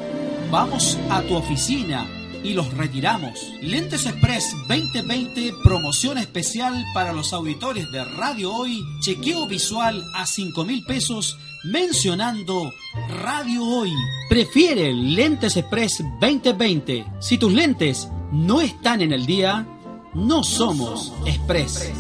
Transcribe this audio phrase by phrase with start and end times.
[0.52, 2.17] Vamos a tu oficina
[2.48, 3.52] y los retiramos.
[3.62, 10.64] Lentes Express 2020, promoción especial para los auditores de Radio Hoy, chequeo visual a 5
[10.64, 12.74] mil pesos mencionando
[13.22, 13.92] Radio Hoy.
[14.30, 17.06] Prefiere Lentes Express 2020.
[17.20, 19.68] Si tus lentes no están en el día,
[20.14, 21.92] no somos Express.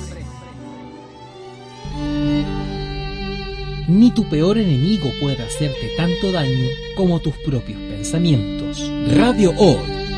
[3.88, 8.90] Ni tu peor enemigo puede hacerte tanto daño como tus propios pensamientos.
[9.16, 10.07] Radio Hoy,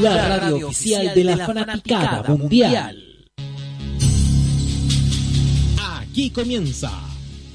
[0.00, 3.26] la radio oficial de la fanaticada mundial.
[5.78, 6.90] Aquí comienza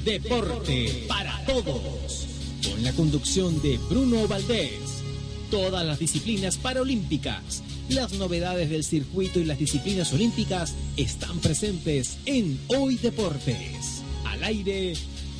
[0.03, 2.27] Deporte para Todos,
[2.63, 5.03] con la conducción de Bruno Valdés.
[5.49, 12.59] Todas las disciplinas paralímpicas, las novedades del circuito y las disciplinas olímpicas están presentes en
[12.67, 14.01] Hoy Deportes.
[14.25, 14.93] Al aire,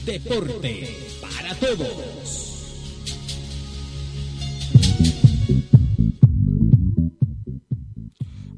[0.06, 2.45] Deporte para Todos.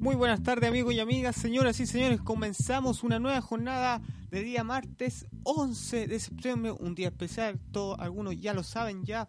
[0.07, 4.01] Muy buenas tardes amigos y amigas, señoras y señores, comenzamos una nueva jornada
[4.31, 9.28] de día martes 11 de septiembre, un día especial, todos algunos ya lo saben ya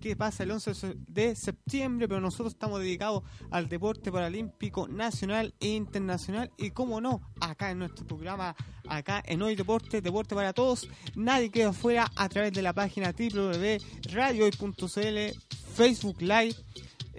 [0.00, 5.68] qué pasa el 11 de septiembre, pero nosotros estamos dedicados al deporte paralímpico nacional e
[5.68, 6.50] internacional.
[6.56, 8.56] Y como no, acá en nuestro programa,
[8.88, 13.12] acá en Hoy Deporte, Deporte para Todos, nadie queda afuera a través de la página
[13.12, 15.38] www.radiohoy.cl,
[15.74, 16.54] Facebook Live,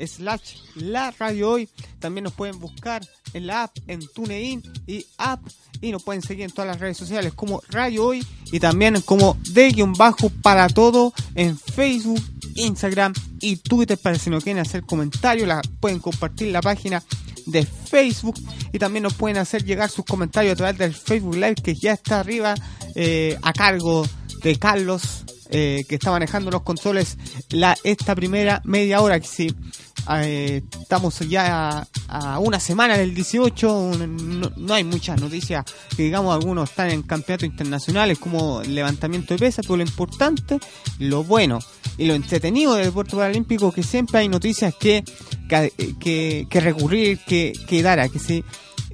[0.06, 1.70] slash la radio hoy.
[2.00, 3.02] También nos pueden buscar
[3.34, 5.42] en la app, en TuneIn y app.
[5.82, 9.38] Y nos pueden seguir en todas las redes sociales como Radio Hoy y también como
[9.52, 12.22] de guion bajo para todo en Facebook,
[12.56, 15.48] Instagram y Twitter para si no quieren hacer comentarios.
[15.48, 17.04] La, pueden compartir la página
[17.46, 18.36] de Facebook
[18.72, 21.94] y también nos pueden hacer llegar sus comentarios a través del Facebook Live que ya
[21.94, 22.56] está arriba
[22.96, 24.08] eh, a cargo
[24.42, 27.18] de Carlos eh, que está manejando los controles
[27.50, 29.56] la, esta primera media hora que sí
[30.22, 33.92] eh, estamos ya a, una semana del 18,
[34.58, 35.66] no, hay muchas noticias
[35.98, 40.60] digamos algunos están en campeonatos internacionales como levantamiento de pesas, pero lo importante,
[41.00, 41.60] lo bueno
[41.98, 45.04] y lo entretenido del deporte paralímpico que siempre hay noticias que,
[46.00, 48.44] que, que, recurrir, que, que dar que.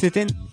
[0.01, 0.46] 22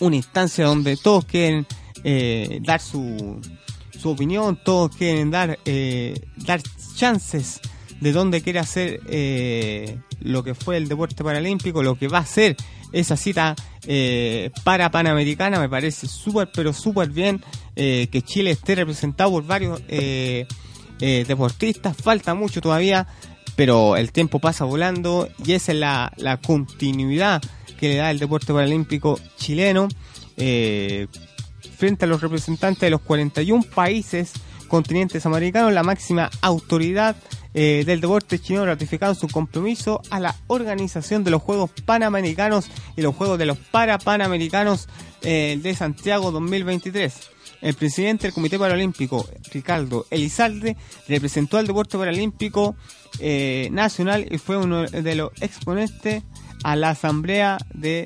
[0.00, 1.66] una instancia donde todos quieren
[2.04, 3.40] eh, dar su,
[3.98, 5.58] su opinión, todos quieren dar,
[6.36, 6.60] dar
[6.96, 7.60] chances
[8.00, 9.00] de dónde quiere hacer
[10.20, 12.56] lo que fue el deporte paralímpico, lo que va a ser
[12.92, 13.54] esa cita
[14.64, 17.42] para Panamericana, me parece súper, pero súper bien
[17.74, 19.80] que Chile esté representado por varios
[20.98, 23.06] deportistas, falta mucho todavía,
[23.56, 27.42] pero el tiempo pasa volando y esa es la, continuidad
[27.80, 29.88] que le da el deporte paralímpico chileno
[30.36, 31.08] eh,
[31.76, 34.32] frente a los representantes de los 41 países
[34.66, 37.16] continentes americanos, la máxima autoridad
[37.54, 43.02] eh, del deporte chileno ratificado su compromiso a la organización de los Juegos Panamericanos y
[43.02, 44.88] los Juegos de los Parapanamericanos
[45.22, 47.30] eh, de Santiago 2023.
[47.62, 50.76] El presidente del Comité Paralímpico, Ricardo Elizalde,
[51.08, 52.76] representó al deporte paralímpico
[53.20, 56.22] eh, nacional y fue uno de los exponentes
[56.62, 58.04] a la Asamblea de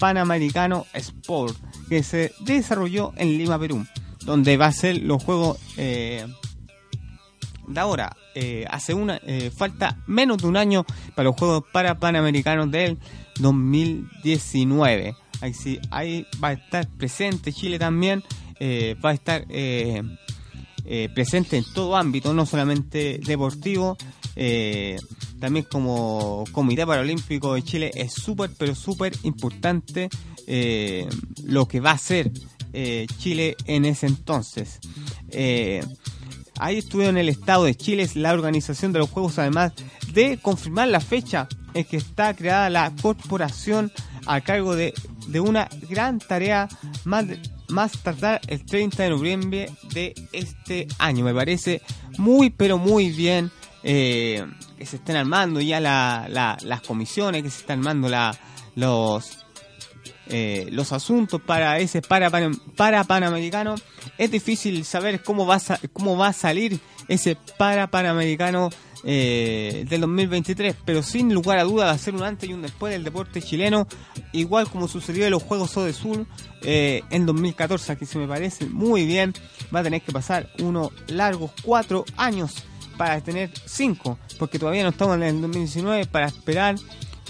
[0.00, 1.56] Panamericano Sport,
[1.88, 3.86] que se desarrolló en Lima, Perú,
[4.28, 6.26] donde va a ser los Juegos eh,
[7.66, 8.16] de ahora.
[8.34, 9.20] Eh, hace una
[9.56, 10.84] falta menos de un año
[11.16, 12.98] para los Juegos para Panamericanos del
[13.40, 15.16] 2019.
[15.40, 18.22] Ahí, sí, ahí va a estar presente Chile también
[18.60, 20.02] eh, va a estar eh,
[20.84, 23.96] eh, presente en todo ámbito, no solamente deportivo,
[25.40, 30.08] también como Comité Paralímpico de Chile es súper, pero súper importante
[31.44, 31.98] lo que va a
[32.68, 34.80] hacer Chile en ese entonces.
[36.58, 39.72] ahí estuvieron en el Estado de Chile, es la organización de los Juegos, además
[40.12, 43.92] de confirmar la fecha en que está creada la corporación
[44.26, 44.94] a cargo de,
[45.28, 46.68] de una gran tarea
[47.04, 47.26] más
[47.68, 51.24] más tardar el 30 de noviembre de este año.
[51.24, 51.82] Me parece
[52.16, 53.50] muy, pero muy bien
[53.82, 54.44] eh,
[54.76, 58.36] que se estén armando ya las comisiones, que se están armando la,
[58.74, 59.46] los,
[60.28, 62.30] eh, los asuntos para ese para,
[62.76, 63.74] para, panamericano.
[64.18, 68.70] Es difícil saber cómo va a, cómo va a salir ese para panamericano
[69.04, 72.62] eh, del 2023, pero sin lugar a duda va a ser un antes y un
[72.62, 73.86] después del deporte chileno,
[74.32, 76.26] igual como sucedió en los Juegos de Sur
[76.62, 79.32] eh, en 2014, que se me parece muy bien,
[79.74, 82.64] va a tener que pasar unos largos cuatro años
[82.96, 86.74] para tener cinco, porque todavía no estamos en el 2019 para esperar,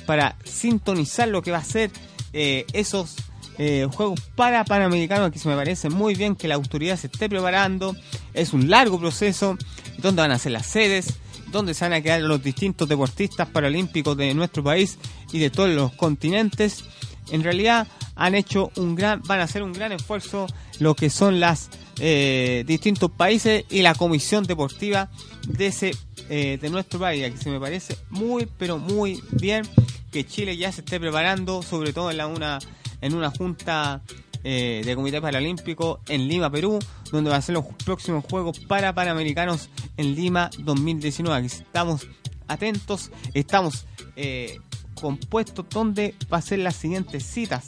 [0.06, 1.90] para sintonizar lo que va a ser
[2.32, 3.16] eh, esos
[3.58, 7.28] eh, juegos para Panamericanos que se me parece muy bien que la autoridad se esté
[7.28, 7.96] preparando.
[8.34, 9.56] Es un largo proceso.
[9.98, 11.14] ¿Dónde van a ser las sedes?
[11.50, 14.98] donde se van a quedar los distintos deportistas paralímpicos de nuestro país
[15.32, 16.84] y de todos los continentes.
[17.30, 20.46] En realidad han hecho un gran, van a hacer un gran esfuerzo
[20.78, 21.70] lo que son las
[22.00, 25.08] eh, distintos países y la comisión deportiva
[25.46, 25.92] de ese
[26.28, 29.62] de nuestro país, que se me parece muy pero muy bien
[30.10, 32.58] que Chile ya se esté preparando, sobre todo en la una
[33.00, 34.02] en una junta
[34.44, 36.78] eh, de Comité Paralímpico en Lima, Perú,
[37.10, 41.36] donde van a ser los próximos Juegos para Panamericanos en Lima 2019.
[41.36, 42.06] Aquí estamos
[42.46, 43.86] atentos, estamos
[44.16, 44.58] eh,
[44.94, 47.66] compuestos donde va a ser las siguientes citas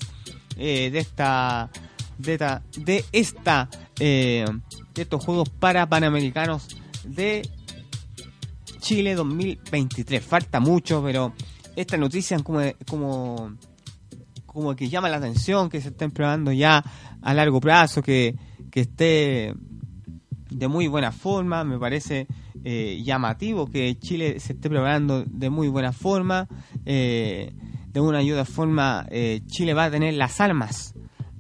[0.57, 1.71] eh, de esta
[2.19, 3.69] de esta de esta
[3.99, 4.63] de
[4.95, 6.69] estos Juegos para Panamericanos
[7.05, 7.49] de
[8.81, 10.25] Chile 2023.
[10.25, 11.35] Falta mucho, pero
[11.77, 13.53] esta noticia como, como
[14.53, 16.83] como que llama la atención, que se estén probando ya
[17.23, 18.35] a largo plazo, que,
[18.75, 19.55] esté
[20.51, 22.27] de muy buena forma, me parece
[22.65, 26.49] eh, llamativo que Chile se esté preparando de muy buena forma,
[26.85, 27.53] eh,
[27.93, 30.95] de una ayuda forma, eh, Chile va a tener las armas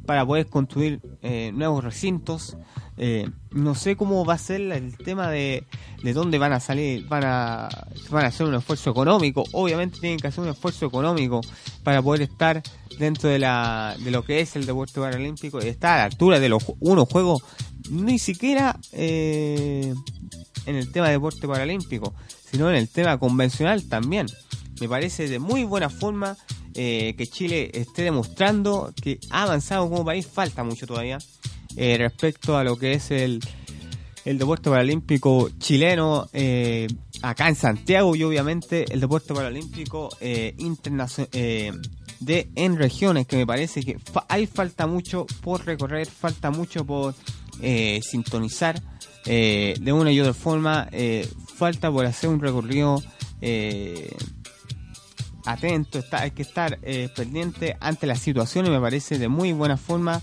[0.07, 1.01] para poder construir
[1.53, 2.57] nuevos recintos,
[3.03, 5.65] Eh, no sé cómo va a ser el tema de,
[6.03, 7.69] de dónde van a salir, van a,
[8.11, 9.43] van a hacer un esfuerzo económico.
[9.53, 11.41] Obviamente tienen que hacer un esfuerzo económico
[11.83, 12.63] para poder estar
[12.99, 16.39] dentro de, la, de lo que es el deporte paralímpico y estar a la altura
[16.41, 17.43] de los unos juegos,
[17.89, 19.95] ni siquiera eh,
[20.67, 22.13] en el tema de deporte paralímpico,
[22.51, 24.27] sino en el tema convencional también.
[24.79, 26.37] Me parece de muy buena forma
[26.75, 31.19] eh, que Chile esté demostrando que ha avanzado como país, falta mucho todavía
[31.77, 33.41] eh, respecto a lo que es el,
[34.25, 36.87] el deporte paralímpico chileno eh,
[37.23, 40.11] acá en Santiago y obviamente el deporte paralímpico
[40.59, 41.81] internacional
[42.21, 43.97] de en regiones que me parece que
[44.29, 47.15] hay falta mucho por recorrer, falta mucho por
[48.03, 48.81] sintonizar
[49.25, 50.89] de una y otra forma,
[51.57, 53.03] falta por hacer un recorrido
[55.47, 59.53] atento, está, hay que estar eh, pendiente ante la situación y me parece de muy
[59.53, 60.23] buena forma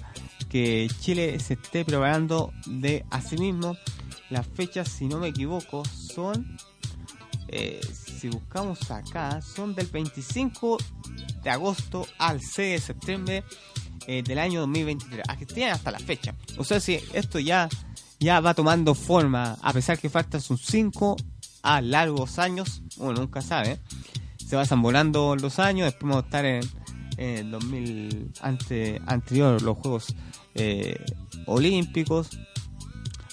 [0.49, 3.75] que Chile se esté preparando de sí mismo.
[4.29, 6.57] Las fechas, si no me equivoco, son,
[7.47, 10.77] eh, si buscamos acá, son del 25
[11.43, 13.43] de agosto al 6 de septiembre
[14.05, 15.23] eh, del año 2023.
[15.27, 16.35] Aquí tienen hasta la fecha.
[16.57, 17.69] O sea, si esto ya,
[18.19, 21.15] ya va tomando forma, a pesar que faltan sus 5
[21.63, 23.79] a largos años, uno nunca sabe
[24.47, 26.63] se vayan volando los años, después vamos a estar en,
[27.17, 30.15] el 2000 ante, anterior los Juegos
[30.55, 31.03] eh,
[31.47, 32.29] Olímpicos.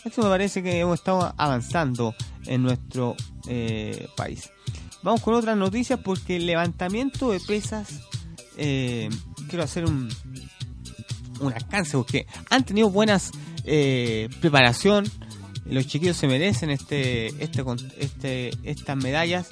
[0.05, 2.17] Esto me parece que hemos estado avanzando
[2.47, 3.15] en nuestro
[3.47, 4.51] eh, país.
[5.05, 8.01] Vamos con otras noticias porque el levantamiento de pesas,
[8.57, 9.09] eh,
[9.49, 10.09] quiero hacer un,
[11.39, 13.31] un alcance porque han tenido buenas
[14.41, 15.05] preparación.
[15.65, 17.63] Los chiquillos se merecen este, este,
[17.99, 19.49] este, estas medallas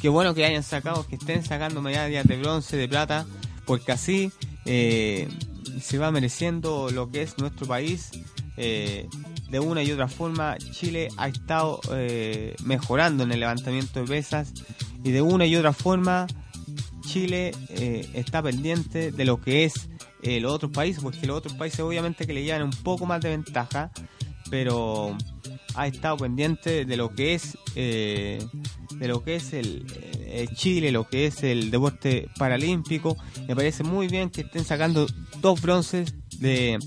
[0.00, 3.26] qué bueno que hayan sacado, que estén sacando medallas de bronce, de plata,
[3.66, 4.32] porque así
[4.64, 5.28] eh,
[5.80, 8.10] se va mereciendo lo que es nuestro país.
[8.56, 9.08] Eh,
[9.48, 14.52] de una y otra forma, Chile ha estado eh, mejorando en el levantamiento de pesas
[15.02, 16.26] y de una y otra forma,
[17.02, 17.52] Chile
[18.14, 19.88] está pendiente de lo que es
[20.22, 23.30] los otros países, porque los otros países obviamente que le llevan un poco más de
[23.30, 23.90] ventaja,
[24.50, 25.16] pero
[25.74, 27.56] ha estado pendiente de lo que es
[29.00, 29.86] de lo que es el,
[30.54, 33.16] Chile, lo que es el deporte paralímpico.
[33.48, 35.06] Me parece muy bien que estén sacando
[35.40, 36.78] dos bronces de,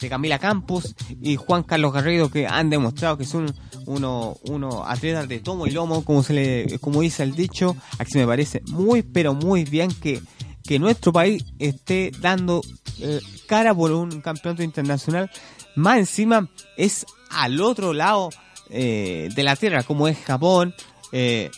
[0.00, 3.54] de Camila Campos y Juan Carlos Garrido que han demostrado que son
[3.86, 7.76] unos uno atletas de tomo y lomo, como se le, como dice el dicho.
[7.98, 10.20] Aquí me parece muy pero muy bien que,
[10.64, 12.60] que nuestro país esté dando
[12.98, 15.30] eh, cara por un campeonato internacional.
[15.76, 18.30] Más encima es al otro lado
[18.68, 20.74] eh, de la tierra, como es Japón.
[21.12, 21.50] Eh,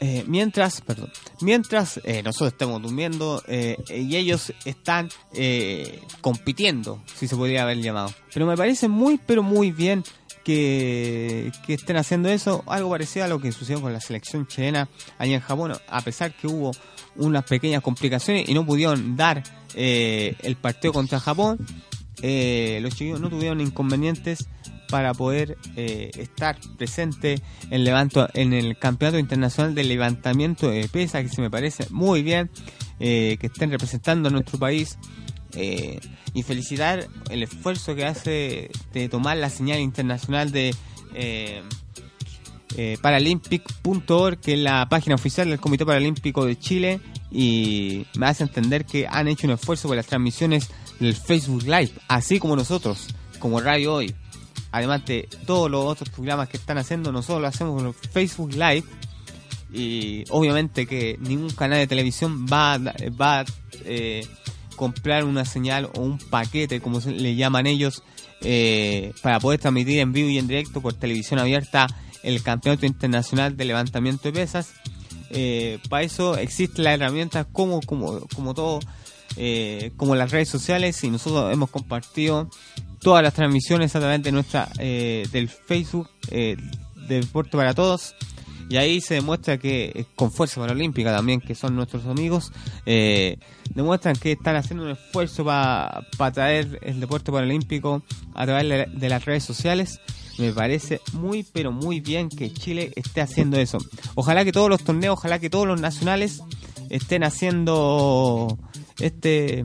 [0.00, 1.10] eh, mientras, perdón,
[1.40, 5.08] mientras eh, nosotros estamos durmiendo y ellos están
[6.20, 8.12] compitiendo, si se podría haber llamado.
[8.32, 10.04] Pero me parece muy, pero muy bien
[10.44, 14.88] que, que, estén haciendo eso, algo parecido a lo que sucedió con la selección chilena
[15.18, 16.72] allá en Japón, a pesar que hubo
[17.16, 19.42] unas pequeñas complicaciones y no pudieron dar
[19.74, 21.58] el partido contra Japón,
[22.22, 24.46] los chicos no tuvieron inconvenientes
[24.88, 27.40] para poder eh, estar presente
[27.70, 32.22] en, levanto, en el Campeonato Internacional de Levantamiento de Pesa, que se me parece muy
[32.22, 32.50] bien
[33.00, 34.98] eh, que estén representando a nuestro país.
[35.58, 36.00] Eh,
[36.34, 40.74] y felicitar el esfuerzo que hace de tomar la señal internacional de
[43.00, 47.00] paralympic.org, que es la página oficial del Comité Paralímpico de Chile,
[47.30, 50.68] y me hace entender que han hecho un esfuerzo por las transmisiones
[51.00, 53.06] del Facebook Live, así como nosotros,
[53.38, 54.14] como Radio Hoy
[54.76, 58.84] además de todos los otros programas que están haciendo, nosotros lo hacemos con Facebook Live.
[59.72, 63.44] Y obviamente que ningún canal de televisión va, a
[63.84, 64.26] eh,
[64.76, 68.02] comprar una señal o un paquete, como le llaman ellos,
[68.42, 71.86] eh, para poder transmitir en vivo y en directo por televisión abierta
[72.22, 74.74] el Campeonato Internacional de Levantamiento de Pesas.
[75.30, 78.80] Eh, para eso existen las herramientas como todo,
[79.96, 82.50] como las redes sociales y nosotros hemos compartido
[83.00, 86.56] todas las transmisiones a través de nuestra eh, del Facebook eh,
[87.08, 88.14] de Deporte para Todos.
[88.68, 92.52] Y ahí se demuestra que eh, con Fuerza Paralímpica también que son nuestros amigos
[92.84, 93.38] eh,
[93.74, 98.02] demuestran que están haciendo un esfuerzo para traer el deporte paralímpico
[98.34, 100.00] a través de, las redes sociales.
[100.38, 103.78] Me parece muy pero muy bien que Chile esté haciendo eso.
[104.14, 106.42] Ojalá que todos los torneos ojalá que todos los nacionales
[106.90, 108.58] estén haciendo
[108.98, 109.64] este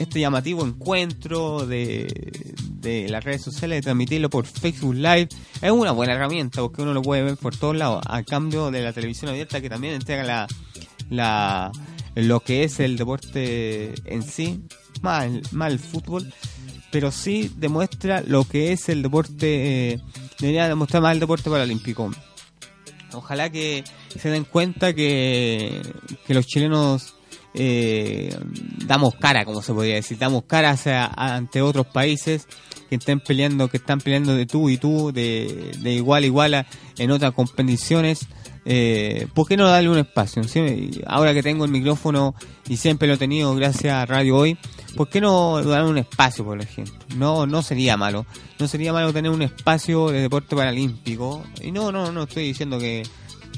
[0.00, 5.28] este llamativo encuentro de, las redes sociales, de transmitirlo por Facebook Live,
[5.60, 8.82] es una buena herramienta porque uno lo puede ver por todos lados, a cambio de
[8.82, 10.46] la televisión abierta que también entrega la,
[11.10, 11.70] la
[12.14, 14.62] lo que es el deporte en sí,
[15.02, 16.32] más, más el fútbol.
[16.90, 20.00] pero sí demuestra lo que es el deporte, eh,
[20.38, 22.10] debería demostrar más el deporte paralímpico.
[23.12, 23.84] Ojalá que
[24.16, 25.82] se den cuenta que,
[26.26, 27.14] que los chilenos
[27.54, 28.36] eh,
[28.86, 32.46] damos cara, como se podría decir, damos cara hacia, ante otros países
[32.88, 36.66] que estén peleando, que están peleando de tú y tú, de, de igual a igual
[36.98, 38.26] en otras competiciones.
[38.66, 40.42] Eh, ¿Por qué no darle un espacio?
[41.06, 42.34] Ahora que tengo el micrófono
[42.68, 44.58] y siempre lo he tenido gracias a Radio Hoy,
[44.96, 46.94] ¿por qué no darle un espacio, por ejemplo?
[47.16, 48.26] No, no sería malo.
[48.58, 51.42] No sería malo tener un espacio de deporte paralímpico.
[51.62, 53.02] Y no, no, no estoy diciendo que,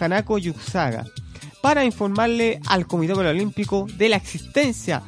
[0.00, 1.04] Hanako Yusaga,
[1.60, 5.02] para informarle al Comité Paralímpico de la existencia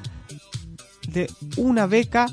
[1.08, 2.26] de una beca,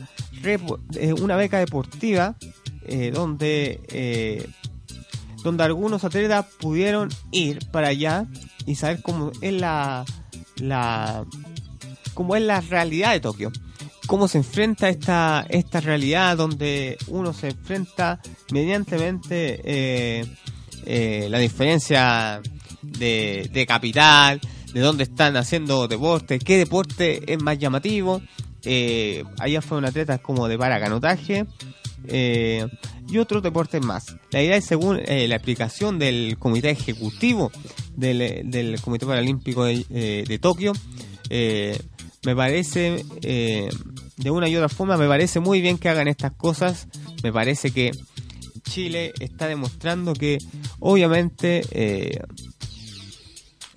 [1.21, 2.35] una beca deportiva
[2.83, 4.47] eh, donde,
[5.43, 8.27] donde algunos atletas pudieron ir para allá
[8.65, 10.06] y saber cómo es la,
[10.58, 11.26] la
[12.13, 13.52] cómo es la realidad de Tokio.
[14.08, 18.19] Cómo se enfrenta esta, esta realidad donde uno se enfrenta
[18.52, 20.26] mediantemente eh,
[20.86, 22.41] eh, la diferencia
[22.82, 24.41] de, de, capital,
[24.74, 28.21] de dónde están haciendo deporte, qué deporte es más llamativo.
[28.63, 31.45] Eh, allá fueron atletas como de paracanotaje,
[32.08, 32.67] eh,
[33.12, 34.15] y otros deportes más.
[34.32, 37.52] La idea es según eh, la explicación del comité ejecutivo
[37.95, 40.74] del, del Comité Paralímpico de, eh, Tokio.
[41.30, 46.88] me parece, de una y otra forma, me parece muy bien que hagan estas cosas.
[47.21, 47.91] Me parece que
[48.63, 50.38] Chile está demostrando que
[50.80, 51.63] obviamente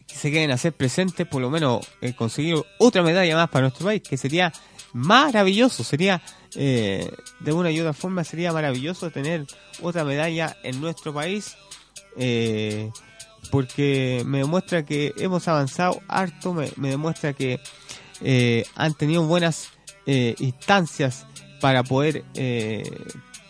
[0.07, 1.85] se quieren hacer presentes, por lo menos
[2.16, 4.53] conseguir otra medalla más para nuestro país, que sería
[4.94, 6.22] maravilloso, sería
[6.54, 9.44] eh, de una y otra forma sería maravilloso tener
[9.83, 11.57] otra medalla en nuestro país.
[12.16, 12.90] Eh,
[13.50, 17.61] porque me demuestra que hemos avanzado harto, me, me demuestra que
[18.22, 19.68] eh, han tenido buenas
[20.07, 21.26] instancias
[21.62, 22.24] para poder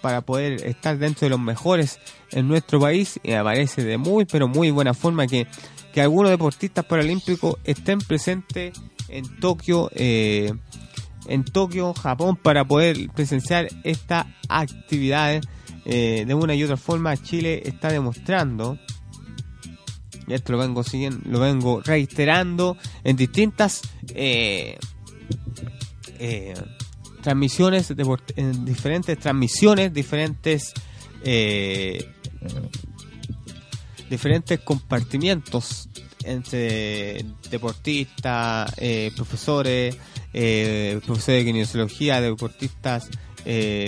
[0.00, 1.98] para poder estar dentro de los mejores
[2.30, 5.48] en nuestro país y me parece de muy pero muy buena forma que,
[5.92, 8.72] que algunos deportistas paralímpicos estén presentes
[9.08, 9.90] en Tokio
[11.26, 15.46] en Tokio, Japón para poder presenciar estas actividades
[15.84, 18.78] de una y otra forma Chile está demostrando
[20.26, 23.82] y esto lo vengo siguiendo, lo vengo reiterando en distintas
[24.14, 24.78] eh,
[26.18, 26.54] eh,
[27.22, 27.92] transmisiones,
[28.36, 30.72] en diferentes transmisiones, diferentes
[31.24, 32.10] eh,
[34.08, 35.88] diferentes compartimientos
[36.24, 38.74] entre deportistas,
[39.16, 39.96] profesores,
[41.04, 43.08] profesores de kinesiología, deportistas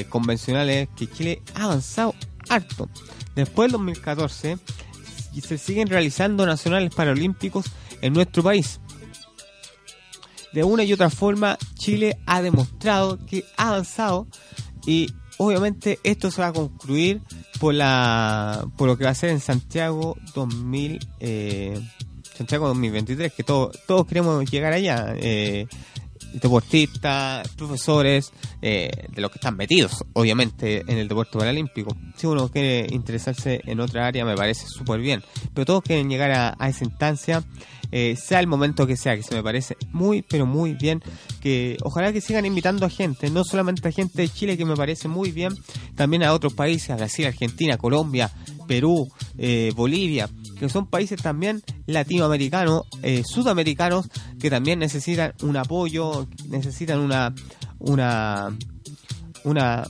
[0.09, 2.15] convencionales, que Chile ha avanzado
[2.49, 2.89] harto.
[3.35, 4.59] Después del 2014
[5.37, 7.67] y se siguen realizando nacionales paralímpicos
[8.01, 8.81] en nuestro país.
[10.53, 14.27] De una y otra forma, Chile ha demostrado que ha avanzado
[14.87, 17.21] y obviamente esto se va a concluir
[17.61, 21.79] por la lo que va a ser en Santiago 2000 eh,
[22.35, 25.67] Santiago 2023 que todos todos queremos llegar allá eh,
[26.41, 31.97] deportistas, profesores, eh, de los que están metidos, obviamente, en el deporte paralímpico.
[32.17, 35.23] Si uno quiere interesarse en otra área, me parece súper bien.
[35.55, 37.45] Pero todos quieren llegar a, esa instancia,
[37.93, 41.03] eh, sea el momento que sea, que se me parece muy, pero muy bien.
[41.41, 44.77] Que ojalá que sigan invitando a gente, no solamente a gente de Chile, que me
[44.77, 45.53] parece muy bien,
[45.95, 48.31] también a otros países, a Brasil, Argentina, Colombia,
[48.67, 54.09] Perú, eh, Bolivia que son países también latinoamericanos, eh, sudamericanos,
[54.41, 57.35] que también necesitan un apoyo, necesitan una,
[57.79, 58.57] una,
[59.45, 59.87] una,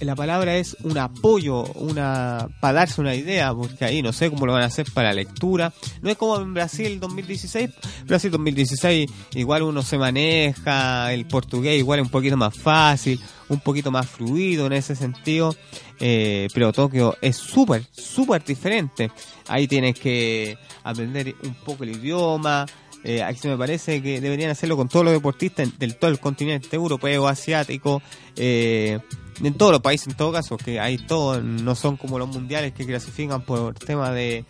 [0.00, 4.46] la palabra es un apoyo, una para darse una idea, porque ahí no sé cómo
[4.46, 5.72] lo van a hacer para lectura.
[6.02, 7.70] No es como en Brasil 2016,
[8.06, 13.60] Brasil 2016 igual uno se maneja, el portugués igual es un poquito más fácil, un
[13.60, 15.54] poquito más fluido en ese sentido.
[15.98, 19.10] Eh, pero Tokio es súper, súper diferente.
[19.48, 22.66] Ahí tienes que aprender un poco el idioma.
[23.02, 26.76] Eh, aquí me parece que deberían hacerlo con todos los deportistas del todo el continente
[26.76, 28.02] europeo, asiático,
[28.36, 28.98] eh,
[29.42, 32.72] en todos los países en todo caso, que hay todos, no son como los mundiales
[32.72, 34.44] que clasifican por tema de,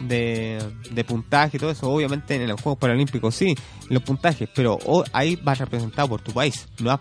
[0.00, 1.90] de, puntaje y todo eso.
[1.90, 3.54] Obviamente en los Juegos Paralímpicos sí,
[3.88, 4.78] los puntajes, pero
[5.12, 7.00] ahí vas representado por tu país, no vas,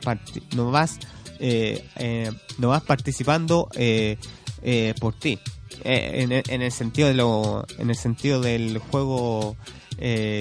[0.55, 0.99] no vas
[1.39, 4.17] eh, eh, no vas participando eh,
[4.62, 5.39] eh, por ti.
[5.84, 9.58] En, en, el sentido de lo, en el sentido del juego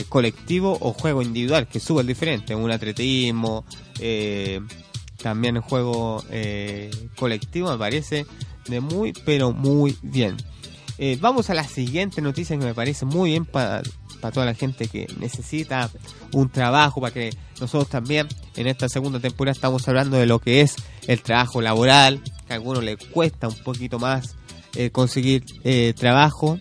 [0.09, 2.55] colectivo o juego individual, que es súper diferente.
[2.55, 3.64] Un atletismo,
[5.25, 6.23] también el juego
[7.17, 8.27] colectivo me parece
[8.69, 10.37] de muy, pero muy bien.
[11.21, 13.83] vamos a la siguiente noticia que me parece muy bien para
[14.25, 15.91] para toda la gente que necesita
[16.33, 17.29] un trabajo, para que
[17.61, 22.23] nosotros también en esta segunda temporada estamos hablando de lo que es el trabajo laboral,
[22.47, 24.35] que a algunos les cuesta un poquito más
[24.77, 26.59] eh, conseguir eh, trabajo.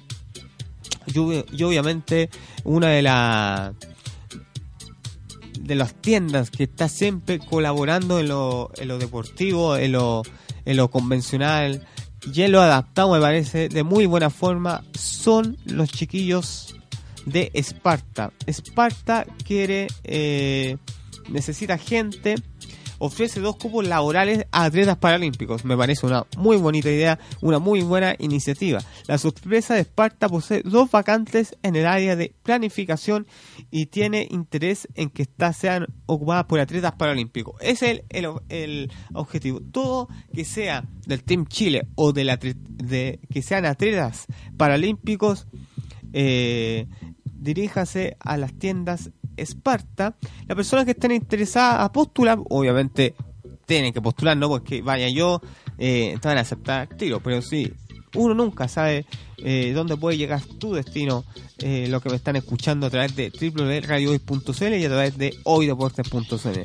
[1.07, 1.23] Yo,
[1.65, 2.29] obviamente
[2.65, 3.71] una de las
[5.63, 10.23] de las tiendas que está siempre colaborando en lo, en lo deportivo, en lo,
[10.65, 11.87] en lo convencional,
[12.31, 16.75] y en lo adaptado me parece de muy buena forma, son los chiquillos
[17.25, 18.31] de Esparta.
[18.45, 20.77] Esparta quiere, eh,
[21.29, 22.35] necesita gente,
[23.05, 25.65] ofrece dos cupos laborales a atletas paralímpicos.
[25.65, 28.79] Me parece una muy bonita idea, una muy buena iniciativa.
[29.07, 33.27] La sorpresa de Esparta posee dos vacantes en el área de planificación
[33.69, 37.55] y tiene interés en que estas sean ocupadas por atletas paralímpicos.
[37.59, 39.59] Ese es el, el, objetivo.
[39.59, 45.45] Todo que sea del Team Chile o de, la, que sean atletas paralímpicos
[46.13, 46.87] eh,
[47.43, 50.15] diríjase a las tiendas Esparta.
[50.47, 53.15] Las personas que estén interesadas a postular, obviamente
[53.65, 55.41] tienen que postular, no porque vaya yo,
[55.77, 57.71] eh, te van a aceptar tiro, pero sí,
[58.15, 59.05] uno nunca sabe
[59.37, 61.25] eh, dónde puede llegar tu destino,
[61.59, 66.59] eh, lo que me están escuchando a través de www.radiohoy.cl y a través de hoydeportes.cl.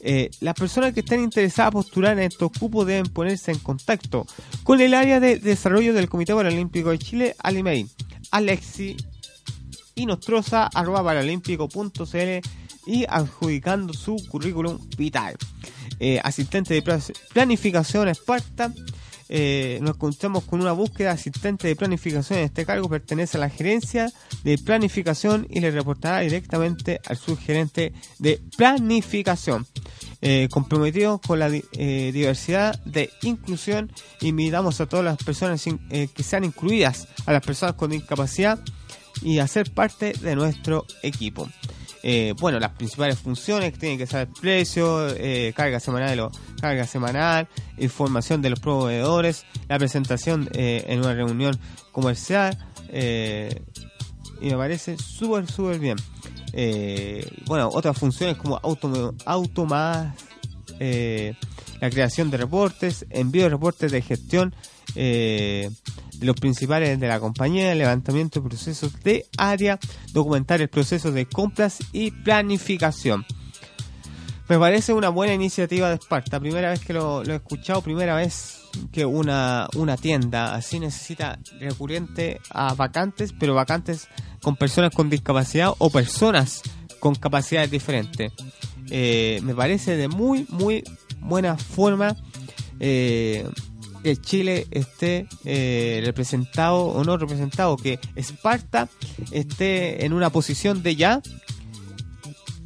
[0.00, 4.26] Eh, las personas que estén interesadas a postular en estos cupos deben ponerse en contacto
[4.62, 7.36] con el área de desarrollo del Comité Paralímpico de Chile
[10.06, 12.48] alexi paralímpico.cl
[12.86, 15.36] y adjudicando su currículum vital.
[16.00, 17.00] Eh, asistente de
[17.32, 18.72] planificación Esparta.
[19.30, 22.38] Eh, nos encontramos con una búsqueda de asistente de planificación.
[22.38, 24.10] En este cargo pertenece a la gerencia
[24.42, 29.66] de planificación y le reportará directamente al subgerente de planificación.
[30.20, 33.92] eh, comprometidos con la eh, diversidad de inclusión.
[34.20, 38.58] Invitamos a todas las personas que sean incluidas, a las personas con discapacidad
[39.22, 41.48] y a ser parte de nuestro equipo.
[42.40, 45.08] bueno, las principales funciones tienen que ser precio,
[45.54, 46.28] carga semanal,
[46.60, 51.58] carga semanal, información de los proveedores, la presentación en una reunión
[51.92, 52.56] comercial
[54.40, 55.96] y me parece súper, súper bien.
[56.52, 59.66] Eh, bueno, otras funciones como auto, auto
[60.80, 61.34] eh,
[61.80, 64.54] la creación de reportes, envío de reportes de gestión
[64.94, 65.70] eh,
[66.14, 69.78] de los principales de la compañía, levantamiento de procesos de área,
[70.12, 73.24] documentar el proceso de compras y planificación.
[74.48, 78.14] Me parece una buena iniciativa de Esparta, primera vez que lo, lo he escuchado, primera
[78.16, 78.58] vez
[78.92, 84.08] que una, una tienda así necesita recurrente a vacantes, pero vacantes
[84.42, 86.62] con personas con discapacidad o personas
[87.00, 88.32] con capacidades diferentes.
[88.90, 90.82] Eh, me parece de muy, muy
[91.20, 92.16] buena forma
[92.80, 93.46] eh,
[94.02, 98.88] que Chile esté eh, representado o no representado, que Esparta
[99.30, 101.22] esté en una posición de ya.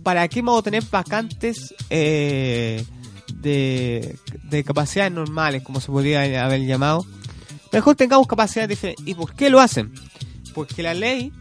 [0.02, 2.84] ¿Para qué vamos a tener vacantes de,
[3.40, 7.06] de capacidades normales, como se podría haber llamado?
[7.72, 9.06] Mejor tengamos capacidades diferentes.
[9.06, 9.92] ¿Y por qué lo hacen?
[10.54, 11.32] Porque la ley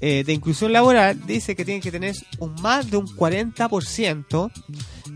[0.00, 4.52] eh, de inclusión laboral dice que tienen que tener un más de un 40%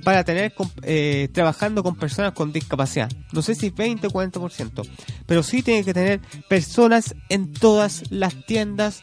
[0.02, 3.10] para tener eh, trabajando con personas con discapacidad.
[3.32, 4.88] No sé si 20 o 40%,
[5.26, 9.00] pero sí tienen que tener personas en todas las tiendas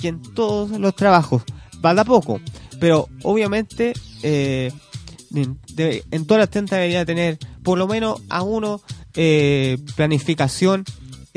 [0.00, 1.42] y en todos los trabajos.
[1.80, 2.40] Vale poco,
[2.80, 4.72] pero obviamente eh,
[5.32, 8.80] en todas las tiendas debería tener por lo menos a uno
[9.96, 10.84] planificación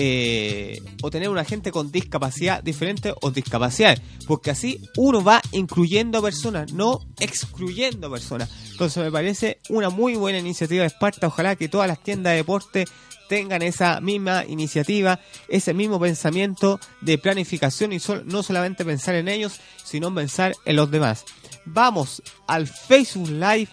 [0.04, 6.24] eh, o tener una gente con discapacidad diferente o discapacidades, porque así uno va incluyendo
[6.24, 8.50] personas, no excluyendo personas.
[8.72, 12.38] Entonces me parece una muy buena iniciativa de Esparta, ojalá que todas las tiendas de
[12.38, 12.86] deporte
[13.30, 19.60] tengan esa misma iniciativa, ese mismo pensamiento de planificación y no solamente pensar en ellos,
[19.84, 21.26] sino pensar en los demás.
[21.66, 23.70] Vamos al Facebook Live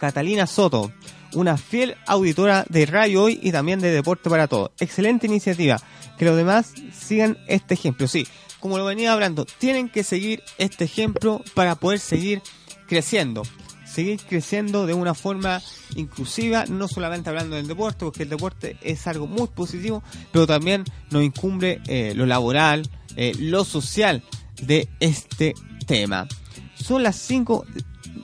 [0.00, 0.90] Catalina Soto
[1.34, 4.70] una fiel auditora de Radio Hoy y también de Deporte para Todos.
[4.78, 5.80] Excelente iniciativa.
[6.18, 8.08] Que los demás sigan este ejemplo.
[8.08, 8.26] Sí,
[8.60, 12.42] como lo venía hablando, tienen que seguir este ejemplo para poder seguir
[12.86, 13.42] creciendo.
[13.84, 15.62] Seguir creciendo de una forma
[15.94, 20.84] inclusiva, no solamente hablando del deporte, porque el deporte es algo muy positivo, pero también
[21.10, 24.22] nos incumbe eh, lo laboral, eh, lo social
[24.60, 25.54] de este
[25.86, 26.26] tema.
[26.74, 27.64] Son las 5,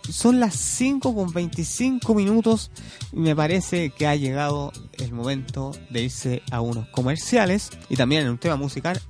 [0.09, 2.71] son las 5 con 25 minutos
[3.13, 8.31] me parece que ha llegado el momento de irse a unos comerciales y también en
[8.31, 9.01] un tema musical,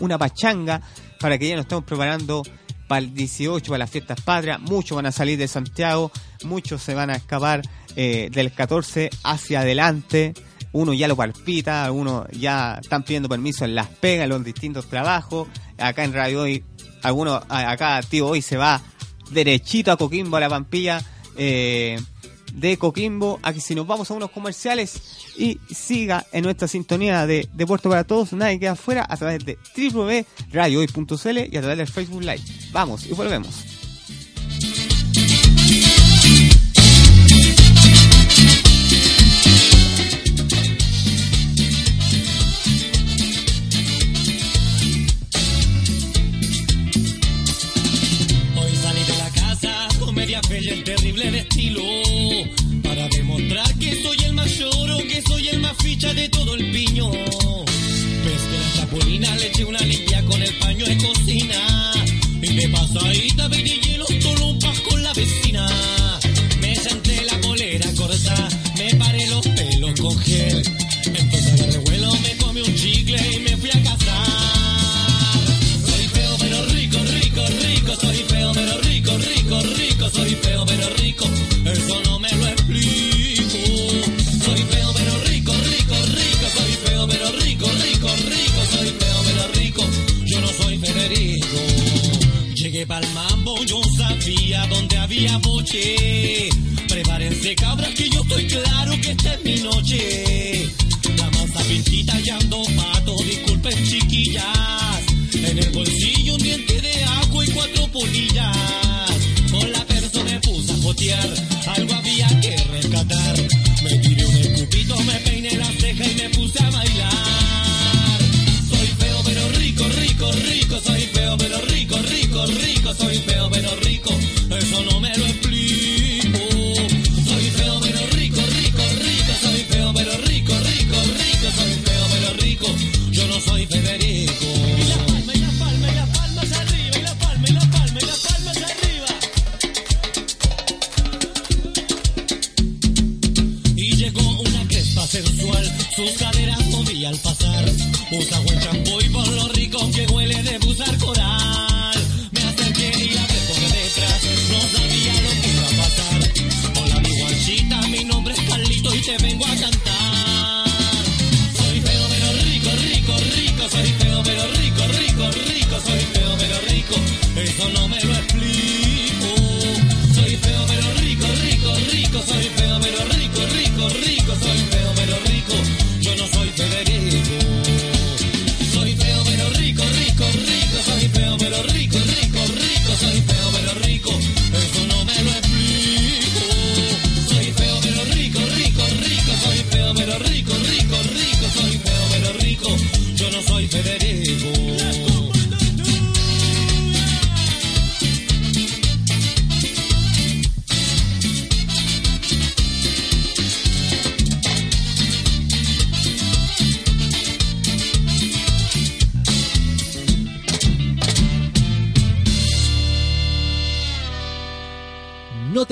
[0.00, 0.82] una pachanga
[1.18, 2.42] para que ya nos estemos preparando
[2.88, 4.60] para el 18, para las fiestas patrias.
[4.60, 6.10] Muchos van a salir de Santiago,
[6.42, 7.62] muchos se van a escapar
[7.94, 10.34] eh, del 14 hacia adelante.
[10.72, 14.86] Uno ya lo palpita, algunos ya están pidiendo permiso en las pegas, en los distintos
[14.86, 15.48] trabajos.
[15.78, 16.64] Acá en Radio Hoy,
[17.02, 18.80] algunos, acá Tío Hoy se va
[19.30, 21.02] derechito a Coquimbo, a la Pampilla
[21.36, 21.98] eh,
[22.52, 23.38] de Coquimbo.
[23.42, 25.00] Aquí si nos vamos a unos comerciales
[25.36, 29.58] y siga en nuestra sintonía de Deporte para Todos, nadie queda afuera a través de
[29.76, 32.42] www.radiohoy.cl y a través del Facebook Live.
[32.72, 33.79] Vamos y volvemos.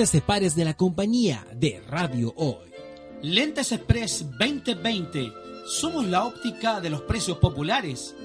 [0.05, 2.69] Separes de la compañía de Radio Hoy.
[3.21, 5.31] Lentes Express 2020.
[5.67, 8.15] Somos la óptica de los precios populares.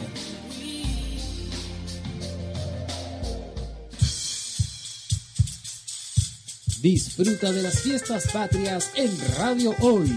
[6.83, 10.13] Disfruta de las fiestas patrias en Radio Hoy.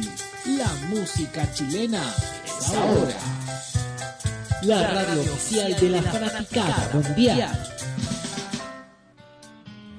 [0.59, 2.03] La música chilena
[2.44, 3.16] es ahora.
[4.62, 7.76] La radio oficial de la fanaticada mundial.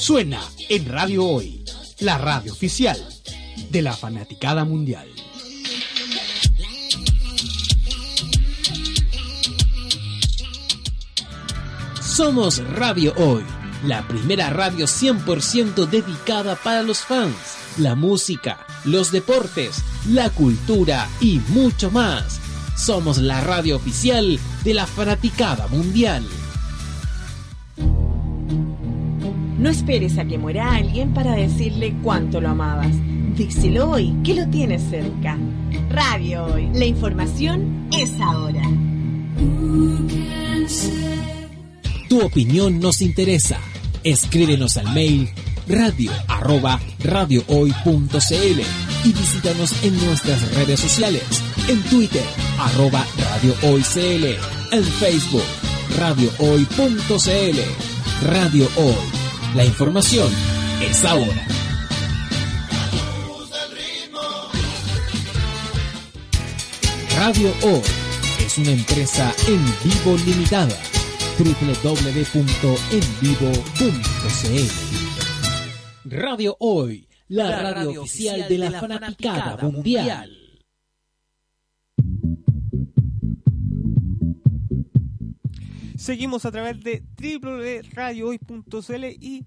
[0.00, 0.40] suena
[0.70, 1.62] en Radio Hoy,
[1.98, 2.98] la radio oficial
[3.68, 5.06] de la fanaticada mundial.
[12.00, 13.44] Somos Radio Hoy,
[13.84, 17.36] la primera radio 100% dedicada para los fans,
[17.76, 22.40] la música, los deportes, la cultura y mucho más.
[22.74, 26.24] Somos la radio oficial de la fanaticada mundial.
[29.60, 32.94] No esperes a que muera alguien para decirle cuánto lo amabas.
[33.36, 35.36] Díselo hoy, que lo tienes cerca.
[35.90, 36.70] Radio Hoy.
[36.72, 38.62] La información es ahora.
[42.08, 43.60] Tu opinión nos interesa.
[44.02, 45.28] Escríbenos al mail
[45.68, 48.60] radio arroba radiohoy.cl
[49.04, 51.22] y visítanos en nuestras redes sociales.
[51.68, 52.24] En Twitter,
[52.58, 54.38] arroba radiohoycl.
[54.72, 55.44] En Facebook,
[55.98, 57.58] radiohoy.cl.
[58.26, 59.19] Radio Hoy.
[59.54, 60.32] La información
[60.80, 61.46] es ahora.
[67.16, 67.82] Radio Hoy
[68.38, 70.78] es una empresa en vivo limitada
[71.36, 72.10] www.envivo.cl
[76.04, 80.39] Radio Hoy, la, radio, oficial de la, fanaticada, mundial.
[86.10, 87.04] Seguimos a través de
[87.40, 89.46] www.radiohoy.cl y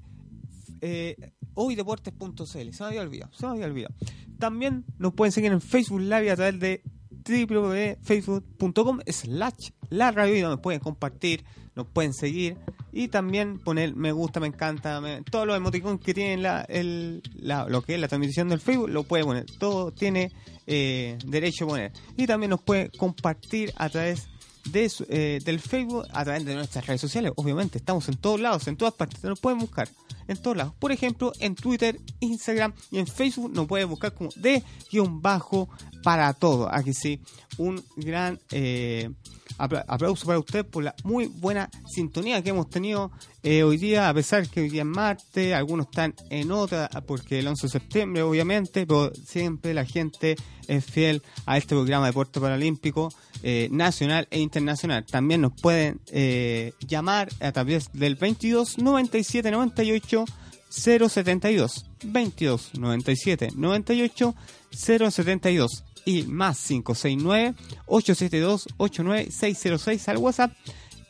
[0.80, 1.18] eh,
[1.56, 2.46] hoydeportes.cl.
[2.46, 3.94] Se me había olvidado, se me había olvidado.
[4.40, 6.82] También nos pueden seguir en Facebook Live a través de
[7.28, 11.44] www.facebook.com slash la radio y nos pueden compartir,
[11.76, 12.56] nos pueden seguir
[12.94, 17.22] y también poner me gusta, me encanta, me- todos los emoticones que tienen la, el,
[17.68, 20.32] lo que es la transmisión del Facebook, lo puede poner, todo tiene
[20.66, 21.92] eh, derecho a poner.
[22.16, 24.30] Y también nos puede compartir a través
[24.66, 28.68] de eh, del Facebook, a través de nuestras redes sociales, obviamente, estamos en todos lados,
[28.68, 29.90] en todas partes, nos pueden buscar
[30.28, 30.74] en todos lados.
[30.80, 35.70] Por ejemplo, en Twitter, Instagram y en Facebook nos pueden buscar como de guion bajo
[36.04, 36.74] para todo.
[36.74, 37.20] Aquí sí,
[37.58, 39.10] un gran eh,
[39.58, 43.12] aplauso para usted por la muy buena sintonía que hemos tenido
[43.44, 47.40] eh, hoy día, a pesar que hoy día es martes, algunos están en otra, porque
[47.40, 50.36] el 11 de septiembre, obviamente, pero siempre la gente
[50.68, 55.06] es fiel a este programa de Deporte Paralímpico eh, nacional e internacional.
[55.06, 60.26] También nos pueden eh, llamar a través del 22 97 98
[60.70, 64.36] 072 22 97 98
[64.72, 67.54] 072 y más 569
[67.86, 70.52] 872 89606 al WhatsApp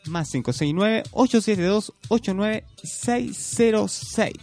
[0.06, 4.34] más 569 872 89606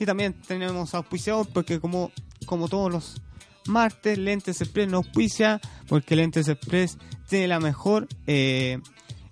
[0.00, 2.10] y también tenemos auspiciador porque como
[2.46, 3.20] como todos los
[3.66, 6.98] martes Lentes Express nos auspicia porque Lentes Express
[7.28, 8.80] tiene la mejor eh,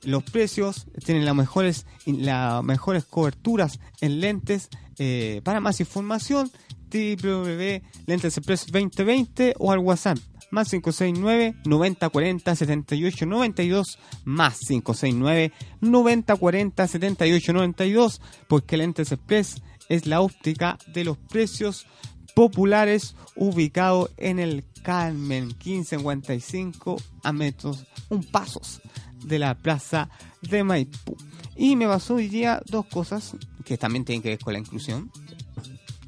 [0.02, 4.68] los precios tienen las mejores las mejores coberturas en lentes
[4.98, 6.50] eh, para más información
[6.90, 10.18] www.lentesexpress 2020 o al WhatsApp
[10.50, 20.20] más 569 9040 78 92 más 569 9040 78 92 porque Lentes Express es la
[20.20, 21.86] óptica de los precios
[22.34, 28.80] populares ubicado en el Carmen 1555 a metros, un pasos
[29.24, 30.08] de la plaza
[30.42, 31.16] de Maipú.
[31.56, 35.10] Y me pasó hoy día dos cosas que también tienen que ver con la inclusión.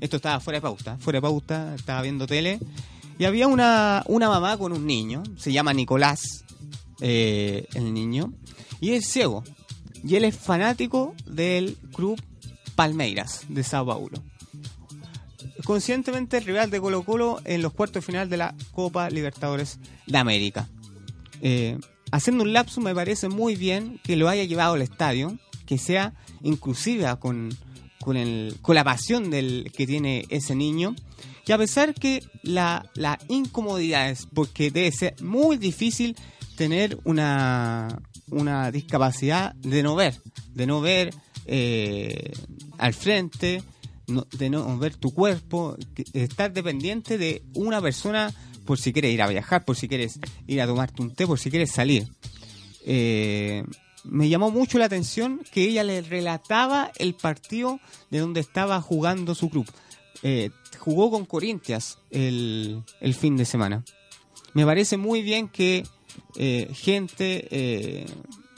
[0.03, 2.59] Esto estaba fuera de pauta, fuera de pauta, estaba viendo tele.
[3.19, 6.45] Y había una, una mamá con un niño, se llama Nicolás,
[7.01, 8.33] eh, el niño,
[8.81, 9.45] y es ciego.
[10.03, 12.21] Y él es fanático del club
[12.75, 14.21] Palmeiras de Sao Paulo
[15.65, 19.79] conscientemente el rival de Colo Colo en los cuartos de final de la Copa Libertadores
[20.07, 20.69] de América.
[21.41, 21.79] Eh,
[22.11, 26.15] haciendo un lapsus me parece muy bien que lo haya llevado al estadio, que sea
[26.43, 27.57] inclusiva con,
[28.03, 30.95] con, el, con la pasión del, que tiene ese niño.
[31.47, 36.15] Y a pesar que la, la incomodidad es porque debe ser muy difícil
[36.57, 40.21] tener una, una discapacidad de no ver,
[40.55, 41.13] de no ver
[41.47, 42.33] eh,
[42.79, 43.63] al frente,
[44.07, 45.77] no- de no ver tu cuerpo,
[46.13, 48.33] estar dependiente de una persona
[48.65, 51.41] por si quieres ir a viajar, por si quieres ir a tomarte un té, por
[51.41, 52.07] si quieres salir.
[52.85, 53.65] Eh,
[54.05, 57.81] me llamó mucho la atención que ella le relataba el partido
[58.11, 59.67] de donde estaba jugando su club.
[60.23, 62.83] Eh, jugó con Corinthians el,
[63.19, 63.85] fin de semana.
[64.55, 65.85] Me parece muy bien que
[66.37, 68.07] eh, gente eh,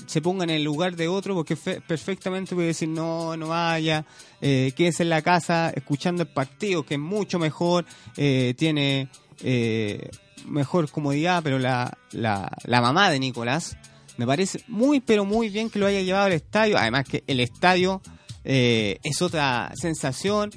[0.07, 4.05] se ponga en el lugar de otro porque fe- perfectamente puede decir no, no vaya,
[4.41, 7.85] eh, quédese en la casa escuchando el partido que es mucho mejor,
[8.15, 9.09] tiene
[10.47, 13.77] mejor comodidad, pero la, la, la mamá de Nicolás
[14.17, 17.41] me parece muy pero muy bien que lo haya llevado al estadio, además que el
[17.41, 18.01] estadio
[18.45, 20.51] eh, es otra sensación,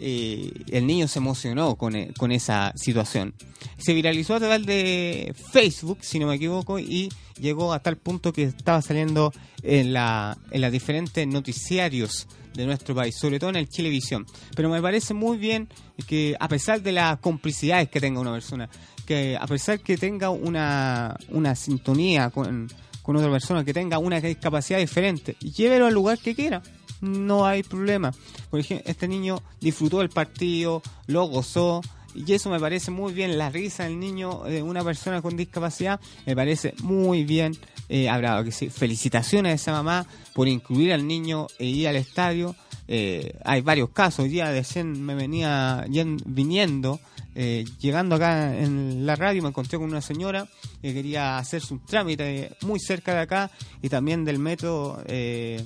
[0.00, 3.34] eh, el niño se emocionó con, e- con esa situación.
[3.78, 7.08] Se viralizó a través de Facebook, si no me equivoco, y
[7.40, 9.32] llegó a tal punto que estaba saliendo
[9.62, 14.26] en, la, en los diferentes noticiarios de nuestro país, sobre todo en el Chilevisión.
[14.54, 15.68] Pero me parece muy bien
[16.06, 18.68] que a pesar de las complicidades que tenga una persona,
[19.06, 22.68] que a pesar que tenga una, una sintonía con,
[23.06, 26.60] con otra persona, que tenga una discapacidad diferente, llévelo al lugar que quiera
[27.00, 28.12] no hay problema.
[28.50, 31.82] Por ejemplo, este niño disfrutó del partido, lo gozó.
[32.14, 33.36] Y eso me parece muy bien.
[33.36, 37.56] La risa del niño de una persona con discapacidad me parece muy bien.
[37.88, 41.96] Eh, habrá que sí, felicitaciones a esa mamá por incluir al niño e ir al
[41.96, 42.56] estadio.
[42.88, 44.20] Eh, hay varios casos.
[44.24, 45.84] Hoy día recién me venía
[46.24, 47.00] viniendo,
[47.34, 50.46] eh, llegando acá en la radio, me encontré con una señora
[50.80, 53.50] que quería hacerse un trámite muy cerca de acá
[53.82, 55.02] y también del metro.
[55.06, 55.64] eh,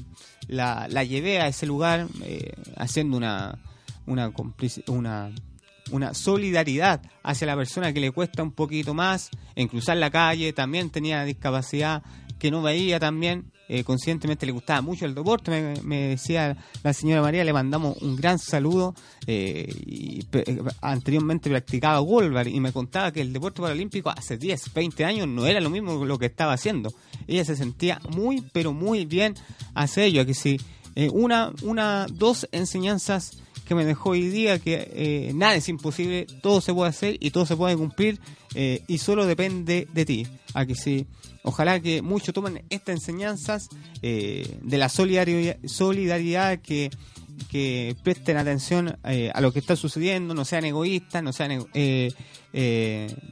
[0.49, 3.57] la, la llevé a ese lugar eh, haciendo una
[4.07, 4.33] una,
[4.89, 5.31] una
[5.93, 10.53] una solidaridad hacia la persona que le cuesta un poquito más en cruzar la calle,
[10.53, 12.03] también tenía discapacidad,
[12.39, 17.23] que no veía también, eh, conscientemente le gustaba mucho el deporte, me, decía la señora
[17.23, 18.97] María, le mandamos un gran saludo,
[19.29, 24.75] eh, y, eh, anteriormente practicaba golf y me contaba que el deporte paralímpico hace 10,
[24.75, 26.93] 20 años no era lo mismo lo que estaba haciendo.
[27.29, 29.37] Ella se sentía muy, pero muy bien
[29.77, 30.61] hacia ello, que si
[30.97, 33.39] eh, una, una, dos enseñanzas
[33.71, 37.31] que me dejó hoy día que eh, nada es imposible, todo se puede hacer y
[37.31, 38.19] todo se puede cumplir
[38.57, 40.27] eh, y solo depende de ti.
[40.55, 41.07] A sí,
[41.45, 43.69] ojalá que muchos tomen estas enseñanzas
[44.03, 46.91] eh, de la solidaridad, que,
[47.49, 51.57] que presten atención eh, a lo que está sucediendo, no sean egoístas, no sean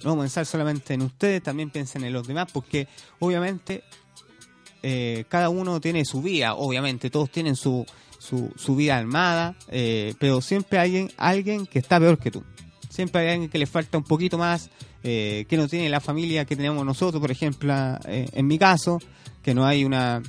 [0.05, 2.87] no pensar solamente en ustedes, también piensen en los demás, porque
[3.19, 3.83] obviamente
[5.29, 7.85] cada uno tiene su vida, obviamente, todos tienen su,
[8.29, 12.45] su, vida armada, eh, pero siempre hay alguien, alguien que está peor que tú.
[12.91, 14.71] Siempre hay alguien que le falta un poquito más,
[15.03, 17.73] eh, que no tiene la familia que tenemos nosotros, por ejemplo,
[18.07, 18.99] eh, en mi caso,
[19.43, 20.23] que no hay una...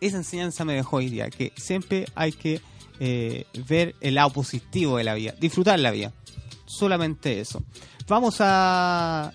[0.00, 2.60] Esa enseñanza me dejó hoy día, que siempre hay que
[3.68, 6.12] ver el lado positivo de la vida, disfrutar la vida.
[6.66, 7.62] Solamente eso.
[8.08, 9.32] Vamos a,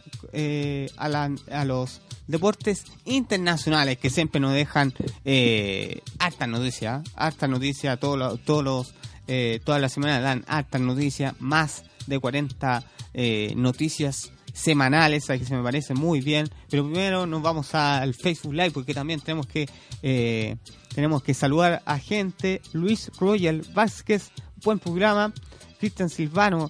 [0.98, 4.94] a, la- a los deportes internacionales que siempre nos dejan
[5.26, 7.12] eh, hartas noticias, ¿eh?
[7.16, 8.94] hartas noticias, todos los, todos los,
[9.28, 12.84] eh, todas las semanas dan hartas noticias, más de 40
[13.16, 16.50] eh, noticias semanales, que se me parece muy bien.
[16.70, 19.68] Pero primero nos vamos al Facebook Live porque también tenemos que
[20.04, 20.56] eh,
[20.94, 22.62] tenemos que saludar a gente.
[22.74, 24.32] Luis Royal Vázquez,
[24.64, 25.34] buen programa.
[25.80, 26.70] Cristian Silvano,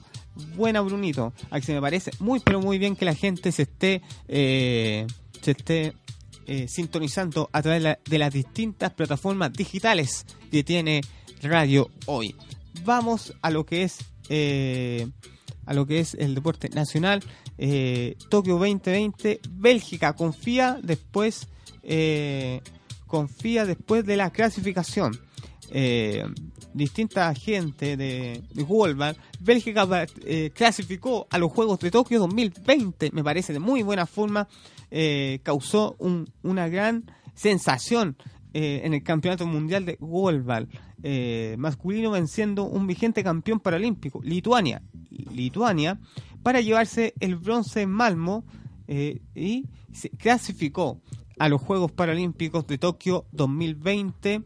[0.56, 1.34] buena Brunito.
[1.50, 4.02] A que se me parece muy pero muy bien que la gente se esté
[5.42, 5.94] se esté
[6.46, 11.02] eh, sintonizando a través de, la- de las distintas plataformas digitales que tiene
[11.44, 12.36] Radio Hoy.
[12.84, 13.98] Vamos a lo que es
[14.30, 15.08] eh,
[15.66, 17.24] a lo que es el deporte nacional.
[17.58, 21.48] Eh, Tokio 2020, Bélgica confía después
[23.08, 25.20] confía después de la clasificación.
[26.74, 29.88] Distinta gente de, de Bélgica
[30.54, 34.48] clasificó a los Juegos de Tokio 2020, me parece de muy buena forma,
[34.92, 38.18] eh, causó un- una gran sensación
[38.54, 40.68] eh, en el Campeonato Mundial de Wolver
[41.04, 44.82] eh, masculino venciendo un vigente campeón paralímpico, Lituania.
[45.34, 46.00] Lituania,
[46.44, 48.44] para llevarse el bronce en Malmo
[49.36, 51.00] y se clasificó
[51.38, 54.42] a los Juegos Paralímpicos de Tokio 2020.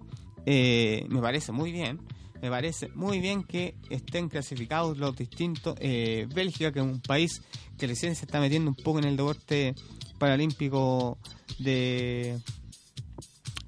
[0.46, 2.00] Eh, me parece muy bien.
[2.42, 5.76] Me parece muy bien que estén clasificados los distintos.
[5.80, 7.42] eh, Bélgica, que es un país
[7.78, 9.76] que recién se está metiendo un poco en el deporte
[10.24, 11.18] paralímpico
[11.60, 12.38] de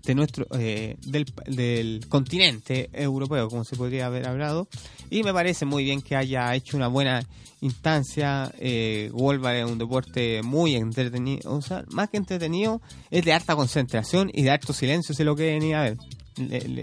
[0.05, 4.67] de nuestro eh, del, del continente europeo como se podría haber hablado.
[5.09, 7.25] Y me parece muy bien que haya hecho una buena
[7.59, 14.29] instancia eh, Wolver es un deporte muy entretenido más que entretenido es de alta concentración
[14.33, 15.97] y de alto silencio si lo que venía a ver.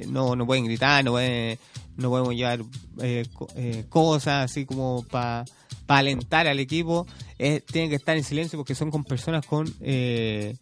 [0.08, 1.58] No no pueden gritar no pueden
[1.96, 2.60] no podemos llevar
[3.00, 5.44] eh, eh, cosas así como para
[5.98, 7.06] alentar al equipo
[7.38, 10.56] eh, tienen que estar en silencio porque son con personas con eh,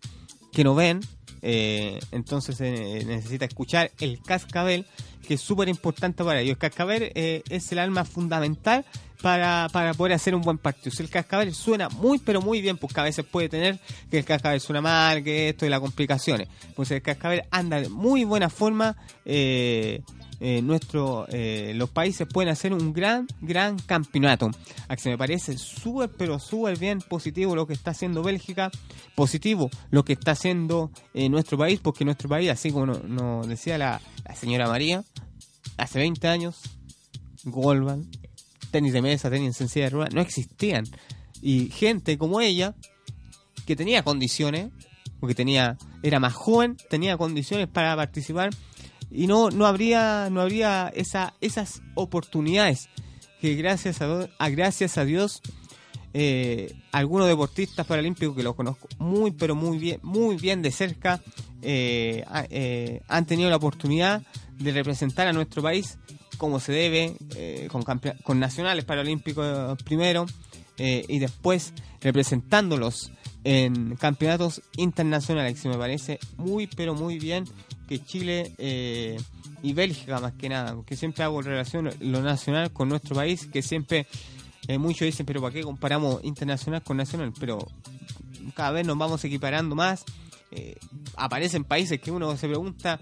[0.53, 1.01] que no ven,
[1.43, 4.87] eh, entonces eh, necesita escuchar el cascabel,
[5.27, 6.53] que es súper importante para ellos.
[6.53, 8.85] El cascabel es el arma fundamental
[9.23, 10.91] para, para poder hacer un buen partido.
[10.91, 13.79] Si el cascabel suena muy, pero muy bien, porque a veces puede tener
[14.11, 16.49] que el cascabel suena mal, que esto y las complicaciones.
[16.75, 18.97] Pues el cascabel anda de muy buena forma.
[20.43, 24.51] Eh, nuestro, eh, los países pueden hacer un gran, gran campeonato.
[24.89, 28.71] A que se me parece súper, pero súper bien positivo lo que está haciendo Bélgica,
[29.15, 33.43] positivo lo que está haciendo eh, nuestro país, porque nuestro país, así como nos no
[33.47, 34.01] decía la,
[34.35, 35.05] señora María,
[35.77, 36.61] hace 20 años,
[37.45, 38.11] Golban,
[38.71, 40.87] tenis de mesa, tenis en sencilla de ruedas, no existían.
[41.43, 42.75] Y gente como ella,
[43.67, 44.71] que tenía condiciones,
[45.21, 48.51] porque tenía, era más joven, tenía condiciones para participar
[49.11, 52.89] y no, no habría, no habría esa, esas oportunidades
[53.41, 55.43] que gracias a, a gracias a Dios
[56.13, 61.21] eh, algunos deportistas paralímpicos que los conozco muy pero muy bien muy bien de cerca
[61.63, 64.23] eh, eh, han tenido la oportunidad
[64.59, 65.99] de representar a nuestro país
[66.37, 67.15] como se debe
[67.69, 67.85] con,
[68.25, 70.27] con nacionales paralímpicos primero
[70.79, 73.13] y después representándolos
[73.45, 77.45] en campeonatos internacionales que me parece muy pero muy bien
[77.91, 79.21] que Chile eh,
[79.63, 83.63] y Bélgica más que nada porque siempre hago relación lo nacional con nuestro país que
[83.63, 84.07] siempre
[84.69, 87.33] eh, muchos dicen, pero ¿para qué comparamos internacional con nacional?
[87.41, 87.59] Pero
[88.55, 90.05] cada vez nos vamos equiparando más.
[90.53, 90.77] Eh,
[91.17, 93.01] aparecen países que uno se pregunta,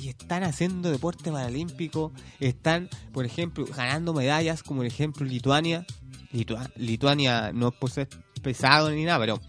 [0.00, 5.84] y están haciendo deporte paralímpico, están, por ejemplo, ganando medallas, como el ejemplo Lituania.
[6.32, 8.08] Litua- Lituania no es por ser
[8.42, 9.40] pesado ni nada, pero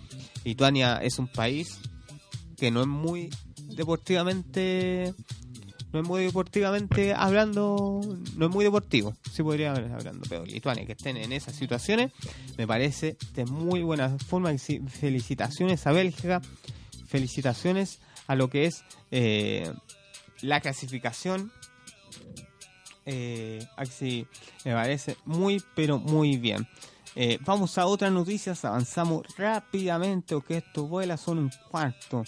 [0.44, 1.80] Lituania es un país
[2.58, 3.30] que no es muy
[3.76, 5.14] deportivamente
[5.94, 8.02] no es muy deportivamente hablando,
[8.36, 12.12] no es muy deportivo, sí podría haber hablando, pero Lituania que estén en esas situaciones
[12.58, 14.52] me parece de muy buena forma.
[14.58, 16.42] Felicitaciones a Bélgica,
[17.08, 19.72] felicitaciones a lo que es eh,
[20.42, 21.52] la clasificación.
[23.06, 24.26] Eh, así
[24.66, 26.68] me parece muy, pero muy bien.
[27.16, 32.24] Eh, vamos a otras noticias, avanzamos rápidamente, que esto vuela, son un cuarto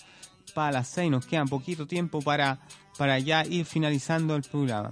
[0.56, 2.60] para las seis, nos queda poquito tiempo para
[2.97, 4.91] para ya ir finalizando el programa.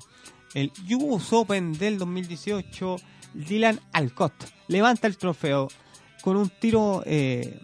[0.54, 2.98] El US Open del 2018,
[3.34, 4.34] Dylan Alcott
[4.68, 5.68] levanta el trofeo
[6.22, 7.60] con un tiro eh,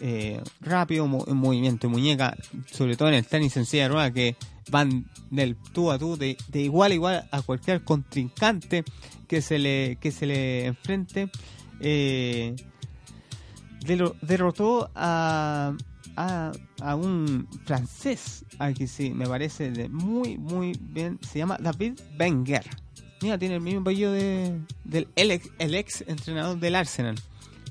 [0.00, 2.36] eh, rápido, en movimiento de muñeca,
[2.70, 4.36] sobre todo en el tenis en silla que
[4.70, 8.84] van del tú a tú, de, igual a igual a cualquier contrincante
[9.28, 11.30] que se le, que se le enfrente.
[11.80, 12.56] Eh,
[14.22, 15.74] derrotó a
[16.16, 16.52] a,
[16.94, 21.18] un francés, aquí sí, me parece de muy, muy bien.
[21.22, 22.64] Se llama David Wenger.
[23.22, 27.16] Mira, tiene el mismo apellido de, del el ex, el ex entrenador del Arsenal.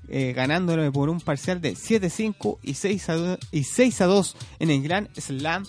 [0.08, 4.36] Eh, ganándolo por un parcial de 7-5 y 6 a 2, y 6 a 2
[4.60, 5.66] en el Gran Slam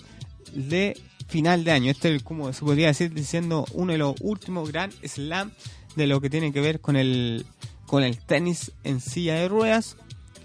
[0.53, 1.91] de final de año.
[1.91, 5.51] Este es como se podría decir diciendo uno de los últimos Gran Slam
[5.95, 7.45] de lo que tiene que ver con el
[7.85, 9.97] con el tenis en silla de ruedas.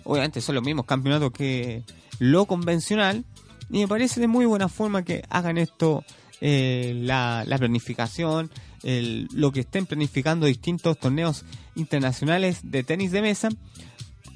[0.04, 1.82] Obviamente son los mismos campeonatos que
[2.18, 3.24] lo convencional.
[3.70, 6.04] Y me parece de muy buena forma que hagan esto,
[6.40, 8.50] eh, la, planificación,
[8.82, 11.44] lo que estén planificando distintos torneos
[11.74, 13.48] internacionales de tenis de mesa,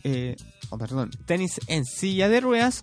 [0.05, 0.37] eh,
[0.69, 2.83] oh, perdón, tenis en silla de ruedas,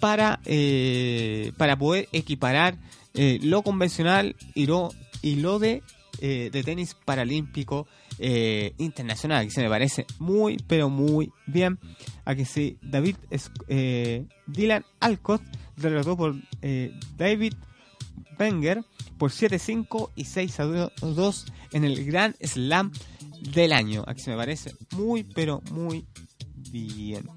[0.00, 2.76] para, eh, para poder equiparar
[3.14, 4.88] lo convencional y lo,
[5.20, 5.82] y lo de,
[6.20, 7.86] de tenis paralímpico
[8.18, 11.78] eh, internacional, que se me parece muy, pero muy bien.
[12.24, 13.16] Aquí sí, David
[13.68, 15.42] eh, Dylan Alcott
[15.76, 17.54] derrotó por eh, David
[18.38, 18.84] Wenger
[19.18, 22.92] por 7-5 y 6-2 en el Gran Slam
[23.54, 24.04] del año.
[24.06, 26.04] Aquí se me parece muy, pero muy
[26.70, 27.28] bien.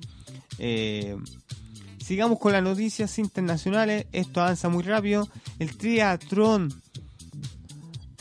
[2.00, 4.08] sigamos con las noticias internacionales.
[4.12, 5.30] Esto avanza muy rápido.
[5.58, 6.70] El triatlón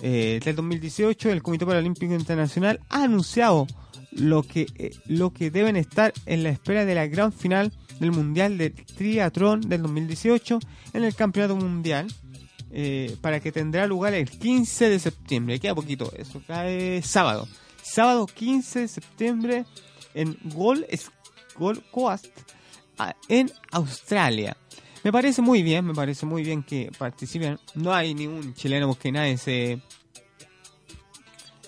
[0.07, 3.67] eh, del 2018, el Comité Paralímpico Internacional ha anunciado
[4.13, 8.13] lo que, eh, lo que deben estar en la espera de la gran final del
[8.13, 10.59] Mundial de Triatlón del 2018
[10.93, 12.07] en el Campeonato Mundial.
[12.77, 15.59] Eh, para que tendrá lugar el 15 de septiembre.
[15.59, 17.49] Queda poquito, eso cae sábado.
[17.83, 19.65] Sábado 15 de septiembre
[20.13, 20.85] en Gold,
[21.57, 22.27] Gold Coast
[23.29, 24.57] en Australia.
[25.05, 27.59] Me parece muy bien, me parece muy bien que participen.
[27.75, 29.79] No hay ningún chileno porque nadie se...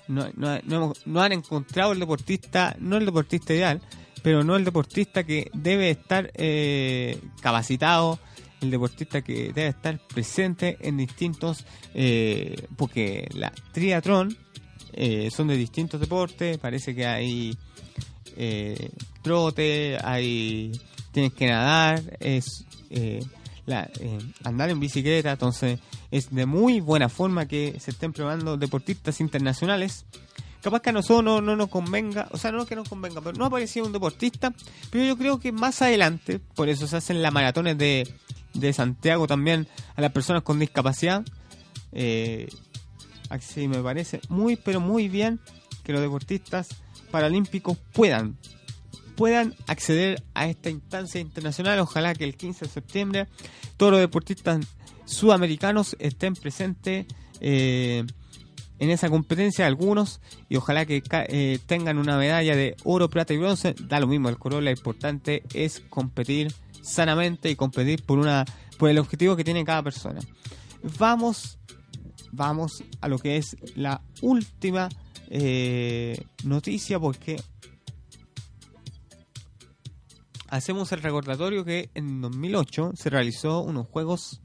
[0.09, 3.83] No, no, han encontrado el deportista, no el deportista ideal,
[4.23, 8.19] pero no el deportista que debe estar eh, capacitado,
[8.63, 14.35] el deportista que debe estar presente en distintos, eh, porque la triatlón
[14.93, 17.59] eh, son de distintos deportes, parece que hay
[19.23, 20.73] trote, hay
[21.11, 23.25] tienes que nadar, es eh,
[23.69, 25.81] eh, andar en bicicleta, entonces
[26.11, 30.05] es de muy buena forma que se estén probando deportistas internacionales.
[30.63, 33.37] Capaz que a nosotros no, no nos convenga, o sea, no que nos convenga, pero
[33.37, 34.53] no ha aparecido un deportista,
[34.91, 38.09] pero yo creo que más adelante, por eso se hacen las maratones de,
[38.55, 41.25] de Santiago también a las personas con discapacidad.
[41.93, 42.49] Eh,
[43.29, 45.41] así me parece muy, pero muy bien
[45.85, 46.69] que los deportistas
[47.11, 48.37] paralímpicos puedan
[49.17, 51.79] puedan acceder a esta instancia internacional.
[51.81, 53.27] Ojalá que el 15 de septiembre
[53.77, 54.67] todos los deportistas
[55.05, 57.07] sudamericanos estén presentes
[57.41, 58.05] eh,
[58.79, 63.39] en esa competencia, algunos, y ojalá que eh, tengan una medalla de oro, plata y
[63.39, 63.75] bronce.
[63.81, 66.53] Da lo mismo el color, lo importante es competir
[66.83, 68.45] sanamente y competir por, una,
[68.79, 70.21] por el objetivo que tiene cada persona.
[70.99, 71.59] Vamos,
[72.33, 74.89] vamos a lo que es la última
[75.31, 77.41] eh, noticia porque
[80.49, 84.43] hacemos el recordatorio que en 2008 se realizó unos Juegos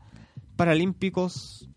[0.56, 1.70] Paralímpicos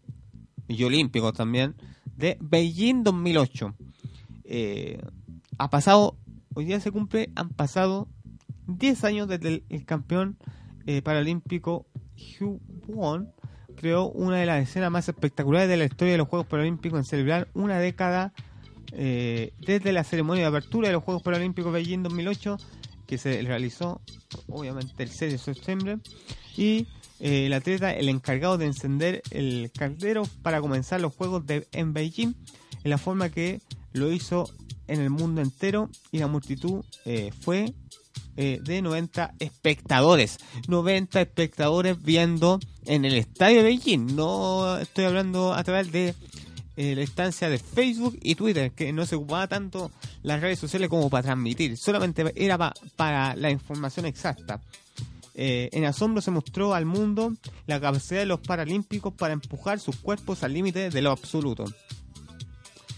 [0.68, 1.74] y Olímpicos también
[2.16, 3.74] de Beijing 2008.
[4.44, 4.98] Eh,
[5.58, 6.16] ha pasado,
[6.54, 8.08] hoy día se cumple, han pasado
[8.66, 10.36] 10 años desde el, campeón
[10.86, 13.30] eh, paralímpico Hugh Won
[13.76, 17.04] creó una de las escenas más espectaculares de la historia de los Juegos Paralímpicos en
[17.04, 18.32] celebrar una década
[18.92, 22.58] eh, desde la ceremonia de apertura de los Juegos Paralímpicos Beijing 2008
[23.06, 24.00] que se realizó
[24.48, 25.98] obviamente el 6 de septiembre
[26.56, 26.86] y
[27.20, 31.92] eh, el atleta el encargado de encender el caldero para comenzar los juegos de, en
[31.92, 32.34] Beijing
[32.82, 33.60] en la forma que
[33.92, 34.50] lo hizo
[34.86, 37.72] en el mundo entero y la multitud eh, fue
[38.36, 40.38] eh, de 90 espectadores.
[40.66, 44.16] 90 espectadores viendo en el estadio de Beijing.
[44.16, 46.14] No estoy hablando a través de
[46.76, 49.92] eh, la instancia de Facebook y Twitter, que no se ocupaba tanto
[50.24, 54.60] las redes sociales como para transmitir, solamente era pa- para la información exacta.
[55.36, 57.32] Eh, en asombro se mostró al mundo
[57.66, 61.64] la capacidad de los paralímpicos para empujar sus cuerpos al límite de lo absoluto.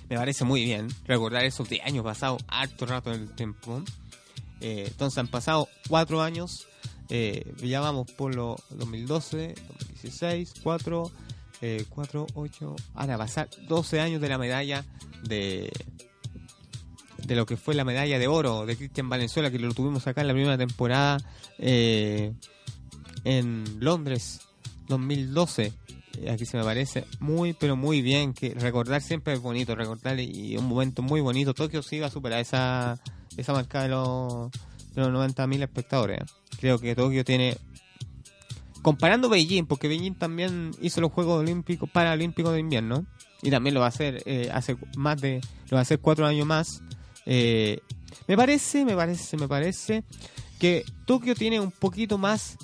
[0.09, 3.83] Me parece muy bien recordar esos 10 años pasados, harto rato en el tiempo.
[4.61, 6.67] Eh, entonces han pasado 4 años,
[7.09, 11.11] eh, ya vamos por los 2012, 2016, 4,
[11.63, 14.85] eh, 4, 8, ahora pasar 12 años de la medalla
[15.25, 15.73] de
[17.25, 20.21] de lo que fue la medalla de oro de Cristian Valenzuela que lo tuvimos acá
[20.21, 21.19] en la primera temporada
[21.59, 22.33] eh,
[23.25, 24.41] en Londres
[24.89, 25.73] 2012
[26.19, 30.19] Eh, aquí se me parece muy pero muy bien que recordar siempre es bonito recordar
[30.19, 32.99] y un momento muy bonito Tokio sí va a superar esa
[33.37, 34.51] esa marca de los
[34.95, 36.21] de los 90.000 espectadores
[36.59, 37.59] creo que Tokio tiene
[38.87, 43.05] comparando Beijing, porque Beijing también hizo los Juegos Olímpicos Paralímpicos de invierno
[43.43, 45.41] y también lo va a hacer eh, hace más de
[45.71, 46.85] lo va a hacer cuatro años más.
[47.27, 47.81] Eh,
[48.29, 50.05] me parece, me parece, me parece
[50.59, 52.57] que Tokio tiene un poquito más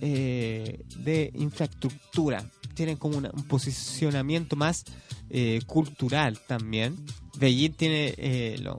[0.00, 2.44] eh, de infraestructura,
[2.74, 4.84] tiene como una- un posicionamiento más
[5.30, 6.96] eh, cultural también.
[7.38, 8.78] Beijing tiene eh, lo,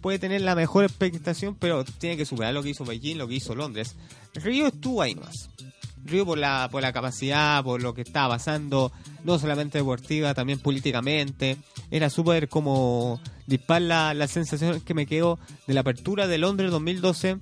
[0.00, 3.34] puede tener la mejor expectación, pero tiene que superar lo que hizo Beijing, lo que
[3.34, 3.94] hizo Londres.
[4.34, 5.50] Río estuvo ahí más.
[6.04, 8.92] Río por la, por la capacidad, por lo que estaba pasando,
[9.24, 11.56] no solamente deportiva, también políticamente.
[11.90, 16.70] Era súper como dispar la, la sensación que me quedó de la apertura de Londres
[16.70, 17.38] 2012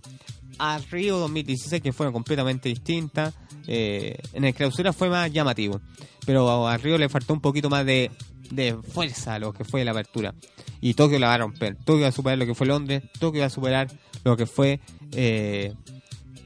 [0.58, 3.34] a Río 2016, que fueron completamente distintas.
[3.66, 5.80] Eh, en el clausura fue más llamativo,
[6.26, 8.11] pero a Río le faltó un poquito más de,
[8.50, 10.34] de fuerza lo que fue la apertura.
[10.80, 11.76] Y Tokio la va a romper.
[11.76, 13.88] Tokio va a superar lo que fue Londres, Tokio va a superar
[14.24, 14.80] lo que fue
[15.12, 15.74] eh,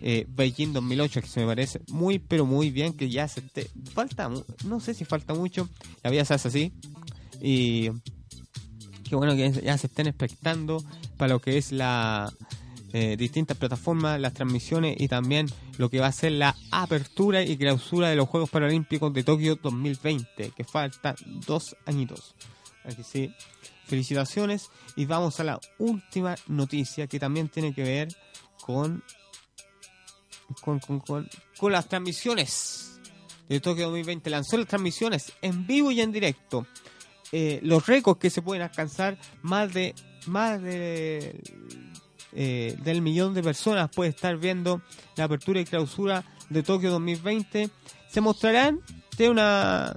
[0.02, 3.70] eh, Beijing 2008, que se me parece muy, pero muy bien que ya se esté.
[3.92, 4.30] Falta,
[4.64, 5.68] no sé si falta mucho,
[6.02, 6.72] la vida se hace así.
[7.40, 7.90] Y
[9.08, 10.82] qué bueno que ya se estén expectando
[11.16, 12.32] para lo que es la
[12.96, 17.56] eh, distintas plataformas, las transmisiones y también lo que va a ser la apertura y
[17.56, 22.36] clausura de los Juegos Paralímpicos de Tokio 2020, que falta dos añitos.
[22.84, 23.34] Así que sí,
[23.86, 28.08] felicitaciones y vamos a la última noticia que también tiene que ver
[28.62, 29.02] con
[30.60, 33.00] con, con, las transmisiones
[33.48, 34.30] de Tokio 2020.
[34.30, 36.66] Lanzó las transmisiones en vivo y en directo.
[37.32, 39.94] Eh, los récords que se pueden alcanzar, más de
[40.26, 41.40] más de
[42.32, 44.82] eh, del millón de personas puede estar viendo
[45.16, 47.70] la apertura y clausura de Tokio 2020.
[48.08, 48.80] Se mostrarán,
[49.16, 49.96] tiene una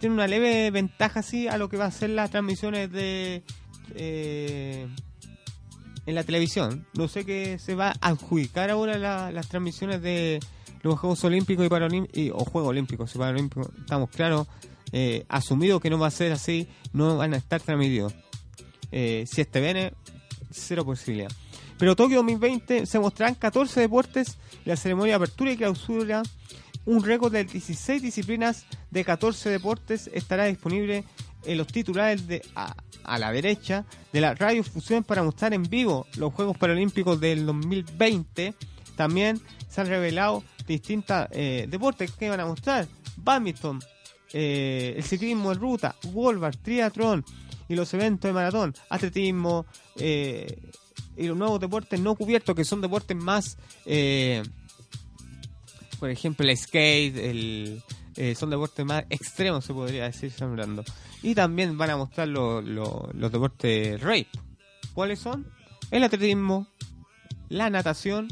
[0.00, 3.42] tiene una leve ventaja así a lo que va a ser las transmisiones de
[3.94, 4.86] eh,
[6.06, 6.86] en la televisión.
[6.94, 10.40] No sé qué se va a adjudicar ahora la- las transmisiones de
[10.82, 13.68] los Juegos Olímpicos y Paralímpicos, o Juegos Olímpicos y Paralímpicos.
[13.80, 14.46] Estamos claros,
[14.92, 18.14] eh, asumido que no va a ser así, no van a estar transmitidos.
[18.92, 19.92] Eh, si este viene,
[20.50, 21.30] cero posibilidad.
[21.78, 26.22] Pero Tokio 2020 se mostrarán 14 deportes, la ceremonia de apertura y clausura,
[26.86, 31.04] un récord de 16 disciplinas de 14 deportes estará disponible
[31.46, 32.74] en los titulares de a,
[33.04, 38.54] a la derecha de la radiofusión para mostrar en vivo los Juegos Paralímpicos del 2020.
[38.96, 42.88] También se han revelado distintos deportes que van a mostrar.
[43.16, 43.80] Badminton,
[44.32, 47.24] eh, el ciclismo en ruta, Wolvar, triatlón
[47.68, 49.66] y los eventos de maratón, atletismo
[49.96, 50.58] eh,
[51.16, 54.42] y los nuevos deportes no cubiertos que son deportes más, eh,
[55.98, 57.82] por ejemplo, el skate, el,
[58.16, 60.84] eh, son deportes más extremos se podría decir hablando.
[61.26, 64.28] Y también van a mostrar lo- lo- los deportes rape.
[64.94, 65.44] ¿Cuáles son?
[65.90, 66.68] El atletismo,
[67.48, 68.28] la natación.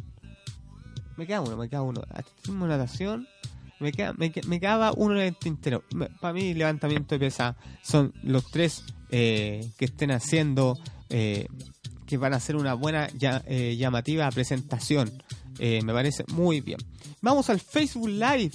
[1.17, 2.03] Me queda uno, me queda uno.
[2.09, 3.27] Atletismo, natación.
[3.81, 5.83] Me, queda, me, me quedaba uno en el tintero.
[6.21, 10.79] Para mí, levantamiento de pesa son los tres eh, que estén haciendo,
[11.11, 11.49] eh,
[12.07, 15.11] que van a hacer una buena, ya- eh, llamativa presentación.
[15.59, 16.79] Me parece muy bien.
[17.23, 18.53] Vamos al Facebook Live.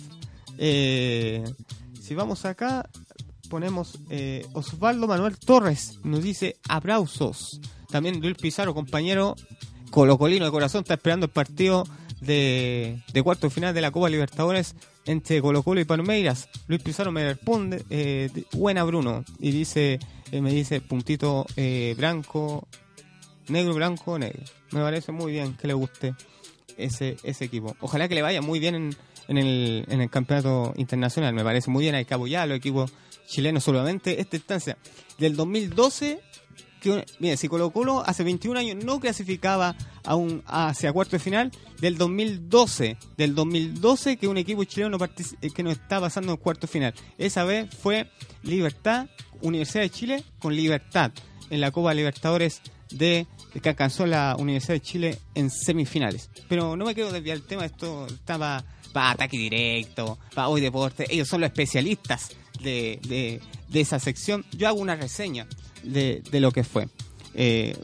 [2.01, 2.89] Si vamos acá,
[3.50, 7.60] ponemos eh, Osvaldo Manuel Torres, nos dice aplausos.
[7.89, 9.36] También Luis Pizarro, compañero
[9.89, 11.86] colocolino de corazón, está esperando el partido
[12.22, 14.76] de, cuarto final de la Copa Libertadores
[15.06, 16.47] entre Colo Colo y Palmeiras.
[16.68, 20.00] Luis Pizarro me responde, eh, buena Bruno, y dice,
[20.32, 21.47] eh, me dice puntito
[21.97, 22.68] blanco,
[23.47, 24.43] negro, blanco, negro.
[24.72, 26.14] Me parece muy bien que le guste
[26.78, 27.76] ese, ese equipo.
[27.82, 28.95] Ojalá que le vaya muy bien en,
[29.28, 31.34] en el, en el campeonato internacional.
[31.34, 32.91] Me parece muy bien, hay que apoyar a los equipos
[33.30, 34.77] chilenos solamente esta instancia.
[35.17, 36.21] Del 2012
[36.80, 41.51] que, mire, si Colo Colo hace 21 años no clasificaba a hacia cuarto de final,
[41.80, 46.38] del 2012, del 2012 que un equipo chileno no eh, que no está pasando en
[46.38, 46.93] cuarto de final.
[47.17, 48.09] Esa vez fue
[48.43, 49.07] Libertad,
[49.41, 51.11] Universidad de Chile con Libertad
[51.49, 52.61] en la Copa Libertadores
[52.91, 53.27] de
[53.61, 56.30] que alcanzó la Universidad de Chile en semifinales.
[56.47, 58.63] Pero no me quiero desviar el tema, esto estaba
[58.93, 62.32] para ataque directo, para hoy deporte, ellos son los especialistas
[62.62, 64.45] de, de, esa sección.
[64.51, 65.47] Yo hago una reseña
[65.84, 66.88] de, de lo que fue.
[67.34, 67.78] Eh,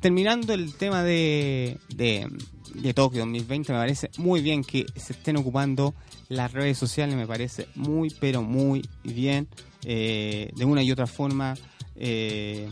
[0.00, 2.28] terminando el tema de, de,
[2.74, 5.94] de, Tokio 2020, me parece muy bien que se estén ocupando
[6.28, 9.48] las redes sociales, me parece muy, pero muy bien.
[9.84, 11.54] Eh, de una y otra forma,
[11.96, 12.68] eh,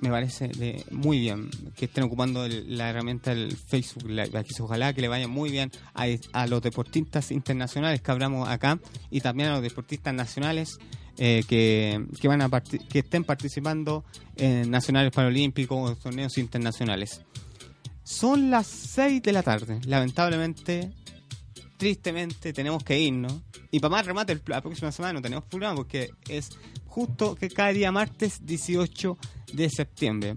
[0.00, 4.30] me parece de, muy bien que estén ocupando la herramienta del Facebook Live.
[4.60, 8.78] Ojalá que le vaya muy bien a, los deportistas internacionales que hablamos acá
[9.10, 10.78] y también a los deportistas nacionales
[11.18, 14.04] eh, que, que, van a que estén participando
[14.36, 17.22] en nacionales paralímpicos o torneos internacionales.
[18.02, 19.80] Son las 6 de la tarde.
[19.86, 20.92] Lamentablemente,
[21.76, 23.40] tristemente, tenemos que irnos.
[23.70, 26.50] Y para más remate, la próxima semana no tenemos programa porque es
[26.90, 29.16] justo que cada día martes 18
[29.52, 30.36] de septiembre.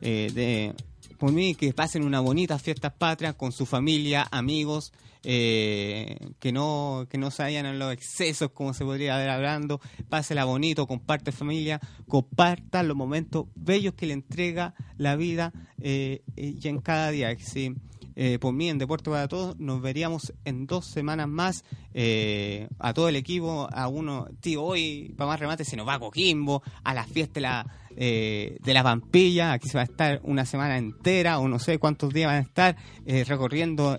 [0.00, 0.74] Eh, de,
[1.18, 4.92] por mí, que pasen una bonita fiesta patria con su familia, amigos,
[5.24, 9.80] eh, que no que no se vayan en los excesos como se podría ver hablando,
[10.08, 16.66] pásela bonito, comparte familia, comparta los momentos bellos que le entrega la vida eh, y
[16.68, 17.36] en cada día.
[17.40, 17.74] ¿sí?
[18.20, 19.60] Eh, por mí en Deporte para Todos.
[19.60, 21.62] Nos veríamos en dos semanas más
[21.94, 25.94] eh, a todo el equipo, a uno, tío, hoy para más remate se nos va
[25.94, 27.66] a Coquimbo, a la fiesta de la,
[27.96, 31.78] eh, de la Pampilla, aquí se va a estar una semana entera o no sé
[31.78, 33.96] cuántos días van a estar recorriendo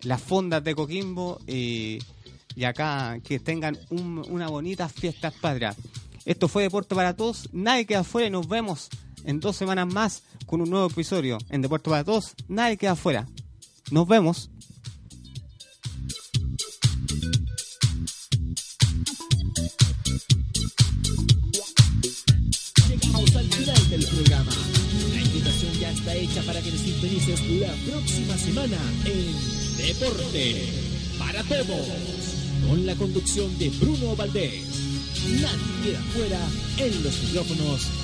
[0.00, 1.98] las fondas de Coquimbo y
[2.64, 5.76] acá que tengan una bonita fiesta patria.
[6.24, 8.88] Esto fue Deporte para Todos, nadie queda afuera y nos vemos
[9.24, 12.34] en dos semanas más con un nuevo episodio en Deportes para Todos.
[12.48, 13.26] Nadie queda afuera.
[13.90, 14.50] Nos vemos.
[22.88, 24.52] Llegamos al final del programa.
[25.14, 30.68] La invitación ya está hecha para que nos sintonices la próxima semana en Deporte
[31.18, 31.88] para Todos.
[32.68, 34.64] Con la conducción de Bruno Valdés.
[35.40, 36.40] Nadie queda fuera
[36.78, 38.03] en los micrófonos